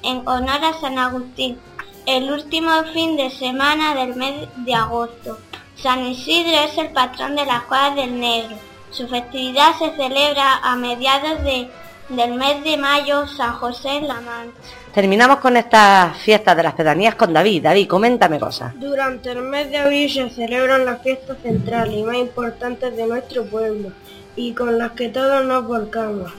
[0.01, 1.59] en, honor a San Agustín,
[2.05, 5.39] el último fin de semana del mes de agosto.
[5.75, 8.55] San Isidro es el patrón de las cuadras del Negro.
[8.91, 14.84] Su festividad se celebra a mediados del mes de mayo, San José en la Mancha.
[14.95, 17.63] Terminamos con estas fiestas de las pedanías con David.
[17.63, 18.71] David, coméntame cosas.
[18.79, 23.43] Durante el mes de abril se celebran las fiestas centrales y más importantes de nuestro
[23.43, 23.91] pueblo
[24.37, 26.31] y con las que todos nos volcamos.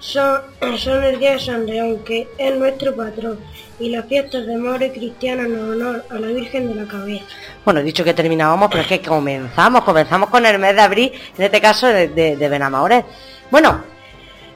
[0.00, 0.40] Son,
[0.78, 3.38] son el Día de San León, que es nuestro patrón,
[3.78, 7.26] y las fiestas de More cristianos en honor a la Virgen de la Cabeza.
[7.66, 11.12] Bueno, he dicho que terminábamos, pero es que comenzamos, comenzamos con el mes de abril,
[11.36, 13.04] en este caso de, de, de
[13.50, 13.84] Bueno,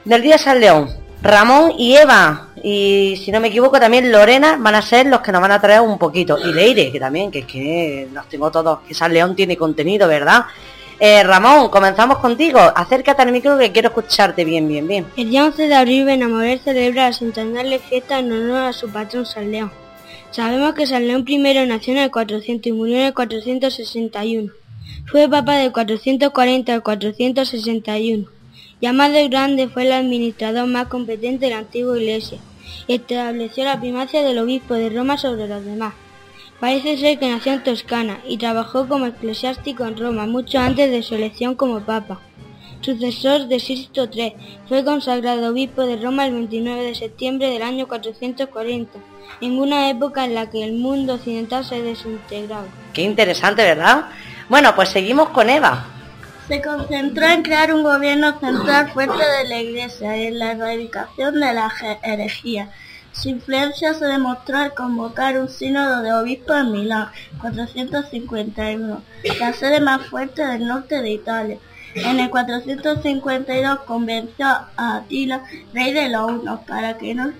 [0.03, 0.89] del Día de San León,
[1.21, 5.33] Ramón y Eva, y si no me equivoco también Lorena van a ser los que
[5.33, 6.37] nos van a traer un poquito.
[6.37, 10.07] Y Leire, que también, que es que nos tengo todos, que San León tiene contenido,
[10.07, 10.45] ¿verdad?
[10.97, 12.59] Eh, Ramón, comenzamos contigo.
[12.59, 15.05] Acércate al micro que quiero escucharte bien, bien, bien.
[15.17, 19.25] El día 11 de abril Benamorel celebra la centenaria fiesta en honor a su patrón
[19.25, 19.71] San León.
[20.31, 24.53] Sabemos que San León I nació en el 400 y murió en el 461.
[25.11, 28.38] Fue papa del 440 al 461
[28.93, 32.39] más de Grande fue el administrador más competente de la antigua iglesia
[32.87, 35.93] y estableció la primacia del obispo de Roma sobre los demás.
[36.59, 41.03] Parece ser que nació en Toscana y trabajó como eclesiástico en Roma mucho antes de
[41.03, 42.19] su elección como papa.
[42.81, 44.33] Sucesor de Sixto III,
[44.67, 48.97] fue consagrado obispo de Roma el 29 de septiembre del año 440,
[49.41, 52.67] en una época en la que el mundo occidental se desintegraba.
[52.93, 54.05] Qué interesante, ¿verdad?
[54.47, 55.98] Bueno, pues seguimos con Eva
[56.49, 61.35] se concentró en crear un gobierno central fuerte de la Iglesia y en la erradicación
[61.35, 61.71] de la
[62.01, 62.71] herejía.
[63.11, 69.03] Su influencia se demostró al convocar un sínodo de obispos en Milán, 451,
[69.39, 71.59] la sede más fuerte del norte de Italia.
[71.93, 77.31] En el 452 convenció a Atila, rey de los hunos, para que no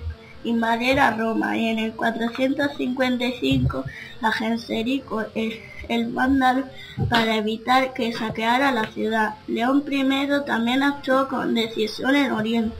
[0.43, 3.85] invadiera Roma y en el 455
[4.21, 5.59] a Genserico, el
[5.89, 6.65] el vándalo
[7.09, 9.35] para evitar que saqueara la ciudad.
[9.47, 12.75] León I también actuó con decisión en Oriente,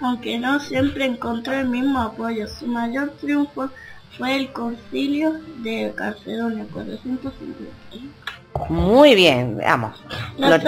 [0.00, 2.46] aunque no siempre encontró el mismo apoyo.
[2.46, 3.70] Su mayor triunfo
[4.16, 8.20] fue el concilio de Calcedonia, 450.
[8.68, 10.04] Muy bien, veamos.
[10.36, 10.60] Los,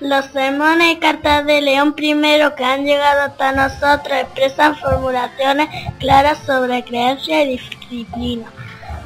[0.00, 2.14] los sermones y cartas de León I
[2.56, 8.46] que han llegado hasta nosotros expresan formulaciones claras sobre creencia y disciplina.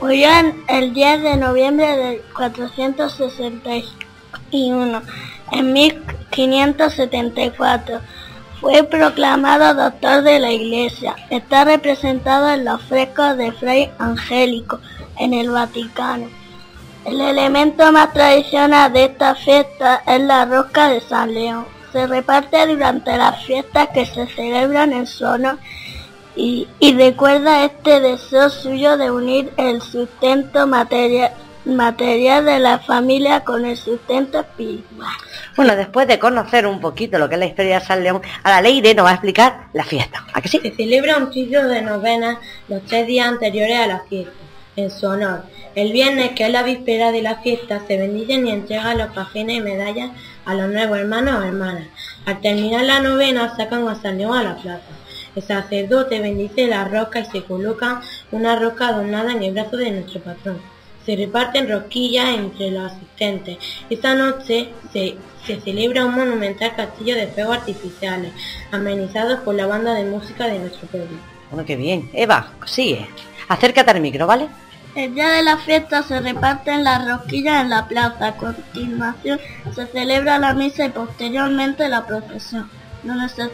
[0.00, 0.28] Murió
[0.68, 5.02] el 10 de noviembre de 461.
[5.52, 8.00] En 1574
[8.62, 11.16] fue proclamado doctor de la Iglesia.
[11.28, 14.80] Está representado en los frescos de Fray Angélico
[15.18, 16.30] en el Vaticano.
[17.04, 21.66] El elemento más tradicional de esta fiesta es la rosca de San León.
[21.92, 25.58] Se reparte durante las fiestas que se celebran en su honor
[26.40, 31.32] y, recuerda este deseo suyo de unir el sustento material,
[31.66, 35.10] material de la familia con el sustento espiritual.
[35.56, 38.50] Bueno, después de conocer un poquito lo que es la historia de San León, a
[38.50, 40.24] la Leire nos va a explicar la fiesta.
[40.32, 40.60] ¿A que sí?
[40.62, 42.38] Se celebra un ciclo de novenas
[42.68, 44.32] los tres días anteriores a la fiesta,
[44.76, 45.42] en su honor.
[45.74, 49.58] El viernes, que es la víspera de la fiesta, se bendicen y entregan los cafines
[49.58, 50.10] y medallas
[50.46, 51.86] a los nuevos hermanos o hermanas.
[52.24, 54.99] Al terminar la novena, sacan a San León a la plaza.
[55.40, 59.90] El sacerdote bendice la roca y se coloca una roca adornada en el brazo de
[59.90, 60.58] nuestro patrón.
[61.06, 63.56] Se reparten rosquillas entre los asistentes.
[63.88, 65.16] Esta noche se,
[65.46, 68.32] se celebra un monumental castillo de fuegos artificiales,
[68.70, 71.16] amenizados por la banda de música de nuestro pueblo.
[71.50, 72.10] Bueno, qué bien.
[72.12, 73.08] Eva, sigue.
[73.48, 74.46] Acércate al micro, ¿vale?
[74.94, 78.26] El día de la fiesta se reparten las rosquillas en la plaza.
[78.26, 79.40] A continuación
[79.74, 82.68] se celebra la misa y posteriormente la procesión,
[83.04, 83.48] donde se,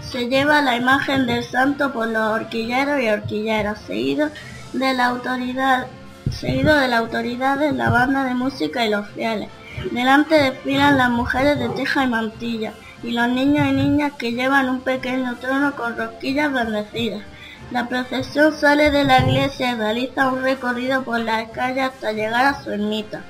[0.00, 4.30] se lleva la imagen del santo por los horquilleros y horquilleras, seguido
[4.72, 5.86] de la autoridad,
[6.30, 9.48] seguido de las autoridades, la banda de música y los fieles.
[9.92, 12.72] Delante desfilan las mujeres de teja y mantilla
[13.02, 17.22] y los niños y niñas que llevan un pequeño trono con rosquillas bendecidas.
[17.70, 22.46] La procesión sale de la iglesia y realiza un recorrido por las calles hasta llegar
[22.46, 23.22] a su ermita.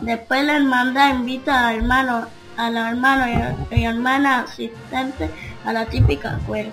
[0.00, 2.26] Después la hermandad invita a hermanos,
[2.56, 5.30] a los hermanos y hermanas asistentes
[5.64, 6.72] a la típica cuerda.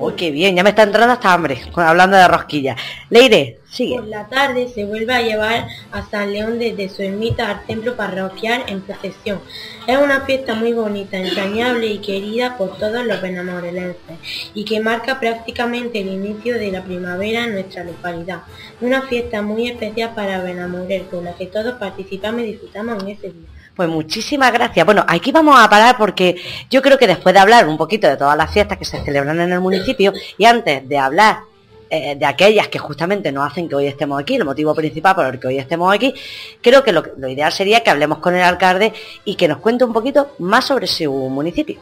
[0.00, 2.80] Uy, qué bien, ya me está entrando hasta hambre, hablando de rosquillas.
[3.10, 3.96] Leire, sigue.
[3.96, 7.96] Por la tarde se vuelve a llevar a San León desde su ermita al templo
[7.96, 9.40] parroquial en procesión.
[9.88, 14.18] Es una fiesta muy bonita, entrañable y querida por todos los benamorelenses
[14.54, 18.42] y que marca prácticamente el inicio de la primavera en nuestra localidad.
[18.80, 23.30] Una fiesta muy especial para Benamorel, con la que todos participamos y disfrutamos en ese
[23.30, 23.48] día.
[23.78, 24.84] Pues muchísimas gracias.
[24.84, 26.34] Bueno, aquí vamos a parar porque
[26.68, 29.38] yo creo que después de hablar un poquito de todas las fiestas que se celebran
[29.40, 31.42] en el municipio y antes de hablar
[31.88, 35.26] eh, de aquellas que justamente nos hacen que hoy estemos aquí, el motivo principal por
[35.26, 36.12] el que hoy estemos aquí,
[36.60, 38.92] creo que lo, lo ideal sería que hablemos con el alcalde
[39.24, 41.78] y que nos cuente un poquito más sobre su municipio.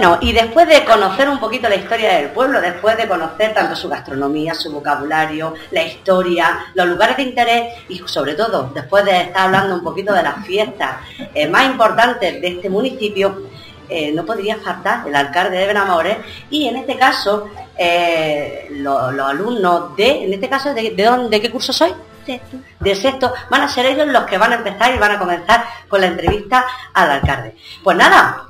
[0.00, 3.76] Bueno, y después de conocer un poquito la historia del pueblo, después de conocer tanto
[3.76, 9.20] su gastronomía, su vocabulario, la historia, los lugares de interés y sobre todo después de
[9.20, 10.92] estar hablando un poquito de las fiestas
[11.34, 13.42] eh, más importantes de este municipio,
[13.90, 16.16] eh, no podría faltar el alcalde de Benamores
[16.48, 21.28] y en este caso eh, lo- los alumnos de, en este caso, ¿de, de, dónde-
[21.28, 21.92] de qué curso soy?
[22.24, 22.56] Sexto.
[22.80, 25.62] de sexto, van a ser ellos los que van a empezar y van a comenzar
[25.90, 27.54] con la entrevista al alcalde.
[27.84, 28.44] Pues nada,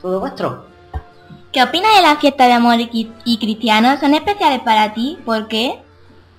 [0.00, 0.69] todo vuestro.
[1.52, 3.98] ¿Qué opinas de la fiesta de amor y, y cristianos?
[3.98, 5.18] ¿Son especiales para ti?
[5.24, 5.80] ¿Por qué?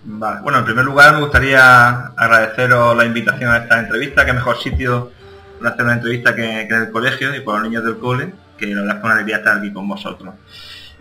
[0.04, 0.42] Vale.
[0.42, 5.12] Bueno, en primer lugar me gustaría agradeceros la invitación a esta entrevista, que mejor sitio
[5.60, 8.34] para hacer una entrevista que, que en el colegio y por los niños del cole,
[8.58, 10.34] que la verdad es que una alegría estar aquí con vosotros.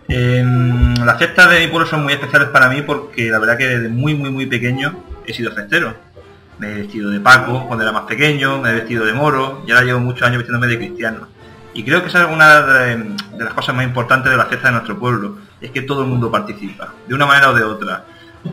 [0.07, 3.67] Em, las fiestas de mi pueblo son muy especiales para mí porque la verdad que
[3.67, 5.95] desde muy muy muy pequeño he sido festero.
[6.59, 9.71] Me he vestido de Paco cuando era más pequeño, me he vestido de moro y
[9.71, 11.27] ahora llevo muchos años vistiéndome de cristiano.
[11.73, 14.73] Y creo que esa es una de, las cosas más importantes de la fiesta de
[14.73, 18.03] nuestro pueblo, es que todo el mundo participa, de una manera o de otra.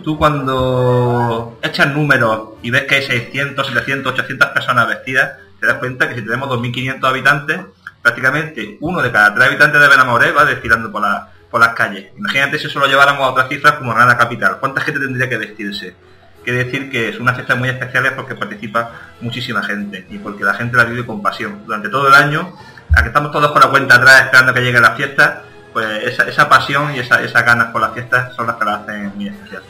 [0.04, 5.76] Tú cuando echas números y ves que hay 600, 700, 800 personas vestidas, te das
[5.78, 7.60] cuenta que si tenemos 2.500 habitantes,
[8.02, 12.12] prácticamente uno de cada tres habitantes de Benamoré va desfilando por, la- por las calles.
[12.16, 14.58] Imagínate si eso lo lleváramos a otras cifras como Granada Capital.
[14.60, 15.96] ¿Cuánta gente tendría que vestirse?
[16.44, 20.54] Quiere decir que es una fiesta muy especial porque participa muchísima gente y porque la
[20.54, 21.62] gente la vive con pasión.
[21.66, 22.54] Durante todo el año,
[22.96, 26.24] a que estamos todos con la cuenta atrás esperando que llegue la fiesta, pues esa,
[26.24, 29.28] esa pasión y esa, esas ganas por las fiestas son las que la hacen muy
[29.28, 29.62] especial.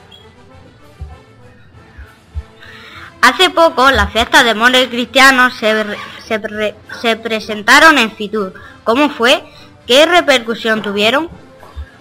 [3.20, 8.54] Hace poco las fiestas de amor cristianos se, re- se, pre- se presentaron en Fitur.
[8.84, 9.42] ¿Cómo fue?
[9.86, 11.28] ¿Qué repercusión tuvieron?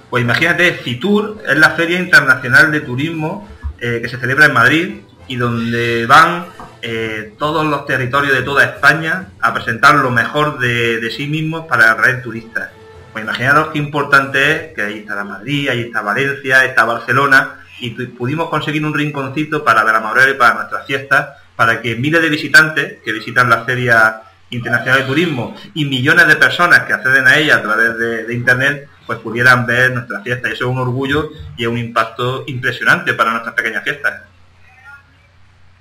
[0.10, 3.48] Pues imagínate, FITUR es la Feria Internacional de Turismo
[3.80, 6.46] eh, que se celebra en Madrid y donde van
[6.82, 11.92] eh, todos los territorios de toda España a presentar lo mejor de, sí mismos para
[11.92, 12.70] atraer turistas.
[13.12, 17.90] Pues imaginaros qué importante es que ahí está Madrid, ahí está Valencia, está Barcelona y
[17.90, 22.98] pudimos conseguir un rinconcito para Benamorel y para nuestras fiestas para que miles de visitantes
[23.04, 24.22] que visitan la Feria
[24.52, 28.88] Internacional de Turismo y millones de personas que acceden a ella a través de, Internet
[29.06, 30.50] pues pudieran ver nuestra fiesta.
[30.50, 34.22] Y eso es un orgullo y es un impacto impresionante para nuestras pequeñas fiestas.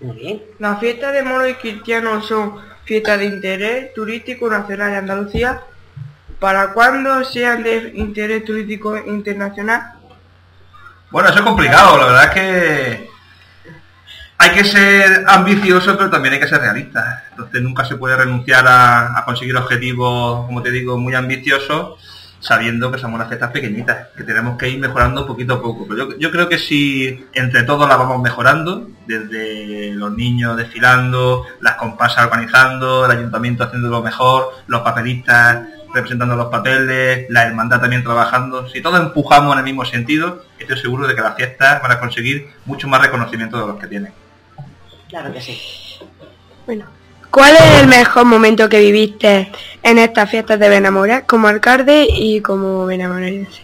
[0.01, 0.43] Muy bien.
[0.59, 5.61] Las fiestas de moros y cristianos son fiestas de interés turístico nacional de Andalucía.
[6.39, 9.95] ¿Para cuándo sean de interés turístico internacional?
[11.11, 13.11] Bueno, eso es complicado, la verdad es que
[14.39, 17.25] hay que ser ambicioso, pero también hay que ser realista.
[17.31, 21.99] Entonces nunca se puede renunciar a, a conseguir objetivos, como te digo, muy ambiciosos,
[22.41, 25.87] sabiendo que somos unas fiestas pequeñitas, que tenemos que ir mejorando poquito a poco.
[25.89, 31.45] Pero yo, yo creo que si entre todos la vamos mejorando, desde los niños desfilando,
[31.61, 35.67] las comparsas organizando, el ayuntamiento haciendo lo mejor, los papelistas
[35.97, 40.79] representando los papeles, la hermandad también trabajando, si todos empujamos en el mismo sentido, estoy
[40.79, 44.13] seguro de que las fiestas van a conseguir mucho más reconocimiento de los que tienen.
[45.09, 45.59] Claro que sí.
[46.67, 46.85] Bueno,
[47.31, 49.51] ¿cuál es el mejor momento que viviste
[49.83, 53.63] en estas fiestas de Benamora como alcalde y como benamorense?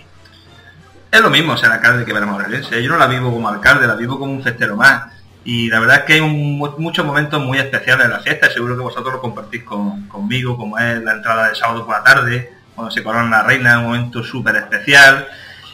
[1.11, 2.83] Es lo mismo ser alcalde que benamorense.
[2.83, 5.13] Yo no la vivo como alcalde, la vivo como un festero más.
[5.45, 8.83] Y la verdad es que hay muchos momentos muy especiales en la fiesta seguro que
[8.83, 13.03] vosotros lo compartís conmigo, como es la entrada de sábado por la tarde, cuando se
[13.03, 15.27] corona la reina, un momento súper especial.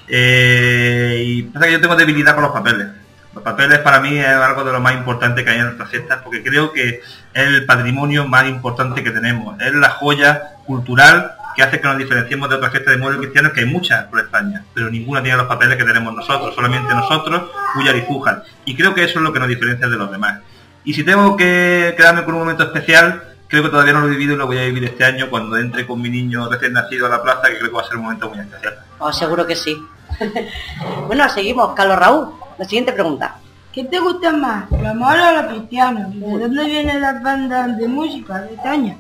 [0.08, 2.88] Eh, y pasa que yo tengo debilidad con los papeles.
[3.34, 6.20] Los papeles para mí es algo de lo más importante que hay en nuestras fiestas
[6.24, 7.00] porque creo que es
[7.34, 9.60] el patrimonio más importante que tenemos.
[9.60, 13.52] Es la joya cultural que hace que nos diferenciemos de otras fiestas de muebles cristianos,
[13.52, 17.50] que hay muchas por España, pero ninguna tiene los papeles que tenemos nosotros, solamente nosotros,
[17.74, 18.44] Cuyar y Zújar.
[18.64, 20.38] Y creo que eso es lo que nos diferencia de los demás.
[20.84, 24.10] Y si tengo que quedarme con un momento especial, creo que todavía no lo he
[24.10, 27.06] vivido y lo voy a vivir este año cuando entre con mi niño recién nacido
[27.06, 28.78] a la plaza, que creo que va a ser un momento muy especial.
[29.00, 29.76] Oh, seguro que sí.
[31.08, 31.74] bueno, seguimos.
[31.74, 33.36] Carlos Raúl, la siguiente pregunta.
[33.72, 36.08] ¿Qué te gusta más, la mola o la cristiana?
[36.08, 38.96] ¿De dónde vienen las bandas de música de Taña?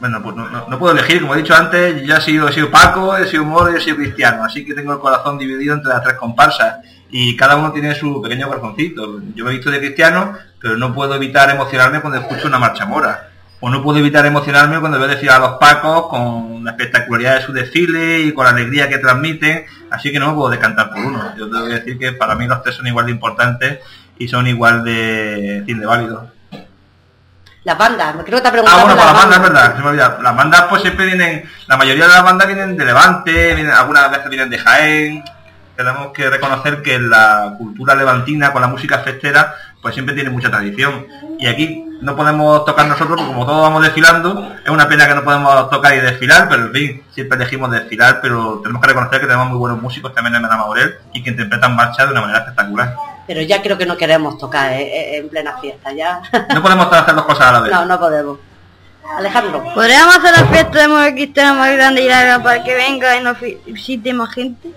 [0.00, 3.16] Bueno, pues no, puedo elegir, como he dicho antes, ya he sido, he sido Paco,
[3.16, 6.02] he sido Moro y he sido Cristiano, así que tengo el corazón dividido entre las
[6.02, 6.78] tres comparsas
[7.10, 9.20] y cada uno tiene su pequeño corazoncito.
[9.34, 12.86] Yo me he visto de Cristiano, pero no puedo evitar emocionarme cuando escucho una marcha
[12.86, 13.31] mora
[13.64, 17.42] o no puedo evitar emocionarme cuando veo desfilar a los Pacos con la espectacularidad de
[17.42, 20.98] su desfile y con la alegría que transmiten, así que no me puedo decantar por
[20.98, 21.32] uno.
[21.36, 23.78] Yo tengo que decir que para mí los tres son igual de importantes
[24.18, 26.24] y son igual de, fin, de válidos.
[27.62, 28.80] Las bandas, creo que te preguntado.
[28.80, 30.18] Ah, bueno, para las bandas, es verdad, se me olvida.
[30.20, 34.10] Las bandas pues siempre vienen, la mayoría de las bandas vienen de Levante, vienen, algunas
[34.10, 35.24] veces vienen de Jaén.
[35.76, 40.48] Tenemos que reconocer que la cultura levantina con la música festera pues siempre tiene mucha
[40.48, 41.06] tradición.
[41.38, 45.14] Y aquí no podemos tocar nosotros, porque como todos vamos desfilando, es una pena que
[45.14, 49.20] no podemos tocar y desfilar, pero en fin, siempre elegimos desfilar, pero tenemos que reconocer
[49.20, 52.20] que tenemos muy buenos músicos también en Mena Maurel y que interpretan marcha de una
[52.20, 52.94] manera espectacular.
[53.26, 56.22] Pero ya creo que no queremos tocar eh, eh, en plena fiesta, ya.
[56.54, 57.72] No podemos hacer dos cosas a la vez.
[57.72, 58.38] No, no podemos.
[59.16, 59.64] Alejandro.
[59.74, 63.22] ¿Podríamos hacer la fiesta de mujer cristiana más grande y larga para que venga y
[63.22, 64.70] nos visite más gente?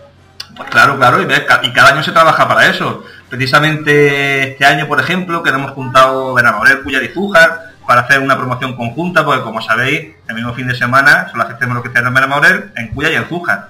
[0.56, 3.04] Pues claro, claro, y, y cada año se trabaja para eso.
[3.36, 8.38] Precisamente este año, por ejemplo, que hemos juntado Benamorel, Cuyar y Zújar para hacer una
[8.38, 12.00] promoción conjunta, porque como sabéis, el mismo fin de semana son las fiestas de que
[12.00, 13.68] en Benamorel, en Cuyar y en Zújar.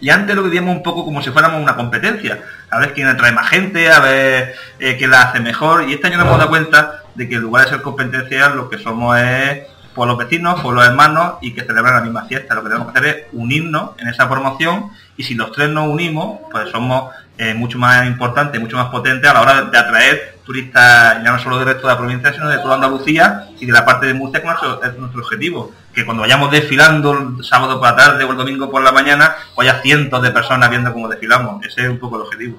[0.00, 3.30] Y antes lo vivíamos un poco como si fuéramos una competencia, a ver quién atrae
[3.30, 5.88] más gente, a ver eh, quién la hace mejor.
[5.88, 8.68] Y este año nos hemos dado cuenta de que en lugar de ser competencia, lo
[8.68, 12.56] que somos es por los vecinos, por los hermanos y que celebran la misma fiesta.
[12.56, 15.88] Lo que tenemos que hacer es unirnos en esa promoción y si los tres nos
[15.88, 20.38] unimos, pues somos eh, mucho más importante, mucho más potente a la hora de atraer
[20.48, 23.72] turistas ya no solo del resto de la provincia, sino de toda Andalucía y de
[23.72, 24.42] la parte de Murcia,
[24.82, 25.70] es nuestro objetivo.
[25.92, 29.36] Que cuando vayamos desfilando el sábado por la tarde o el domingo por la mañana,
[29.58, 31.64] haya cientos de personas viendo cómo desfilamos.
[31.66, 32.56] Ese es un poco el objetivo.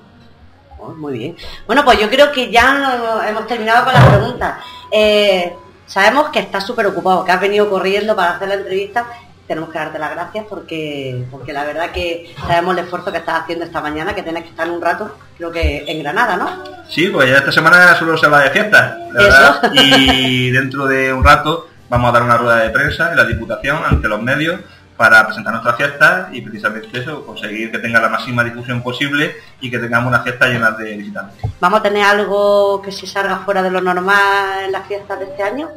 [0.78, 1.36] Oh, muy bien.
[1.66, 4.64] Bueno, pues yo creo que ya hemos terminado con las preguntas.
[4.92, 5.52] Eh,
[5.88, 9.08] sabemos que estás súper ocupado, que has venido corriendo para hacer la entrevista
[9.50, 13.42] tenemos que darte las gracias porque, porque la verdad que sabemos el esfuerzo que estás
[13.42, 16.64] haciendo esta mañana, que tienes que estar un rato, creo que en Granada, ¿no?
[16.88, 19.60] Sí, pues ya esta semana solo se va de fiesta, ¿Eso?
[19.74, 23.80] y dentro de un rato vamos a dar una rueda de prensa en la Diputación
[23.84, 24.60] ante los medios
[24.96, 29.72] para presentar nuestra fiesta y precisamente eso, conseguir que tenga la máxima difusión posible y
[29.72, 31.50] que tengamos una fiesta llena de visitantes.
[31.60, 35.26] ¿Vamos a tener algo que se salga fuera de lo normal en las fiestas de
[35.26, 35.70] este año?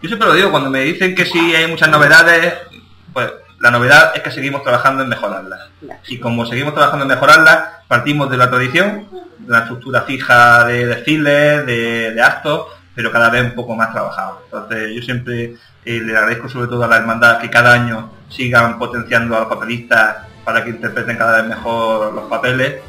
[0.00, 2.54] Yo siempre lo digo, cuando me dicen que sí hay muchas novedades,
[3.12, 3.30] pues
[3.62, 5.68] la novedad es que seguimos trabajando en mejorarla.
[6.08, 9.06] Y como seguimos trabajando en mejorarla, partimos de la tradición,
[9.38, 14.42] de la estructura fija de desfiles, de, actos, pero cada vez un poco más trabajado.
[14.46, 15.54] Entonces yo siempre
[15.84, 19.48] eh, le agradezco sobre todo a la hermandad que cada año sigan potenciando a los
[19.48, 22.80] papelistas para que interpreten cada vez mejor los papeles,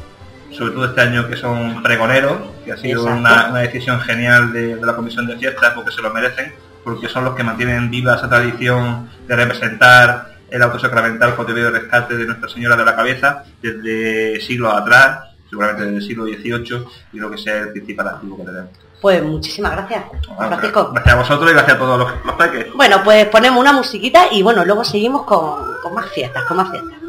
[0.50, 4.86] sobre todo este año que son pregoneros, que ha sido una, decisión genial de, de
[4.86, 6.52] la Comisión de Fiestas porque se lo merecen
[6.84, 12.16] porque son los que mantienen viva esa tradición de representar el autosacramental contenido de rescate
[12.16, 17.18] de Nuestra Señora de la Cabeza desde siglos atrás, seguramente desde el siglo XVIII, y
[17.18, 18.70] lo que sea el principal activo que tenemos.
[19.00, 20.04] Pues muchísimas gracias,
[20.36, 20.90] Francisco.
[20.92, 22.72] Gracias a vosotros y gracias a todos los, los peques.
[22.74, 26.70] Bueno, pues ponemos una musiquita y bueno, luego seguimos con, con más fiestas, con más
[26.70, 27.03] fiestas.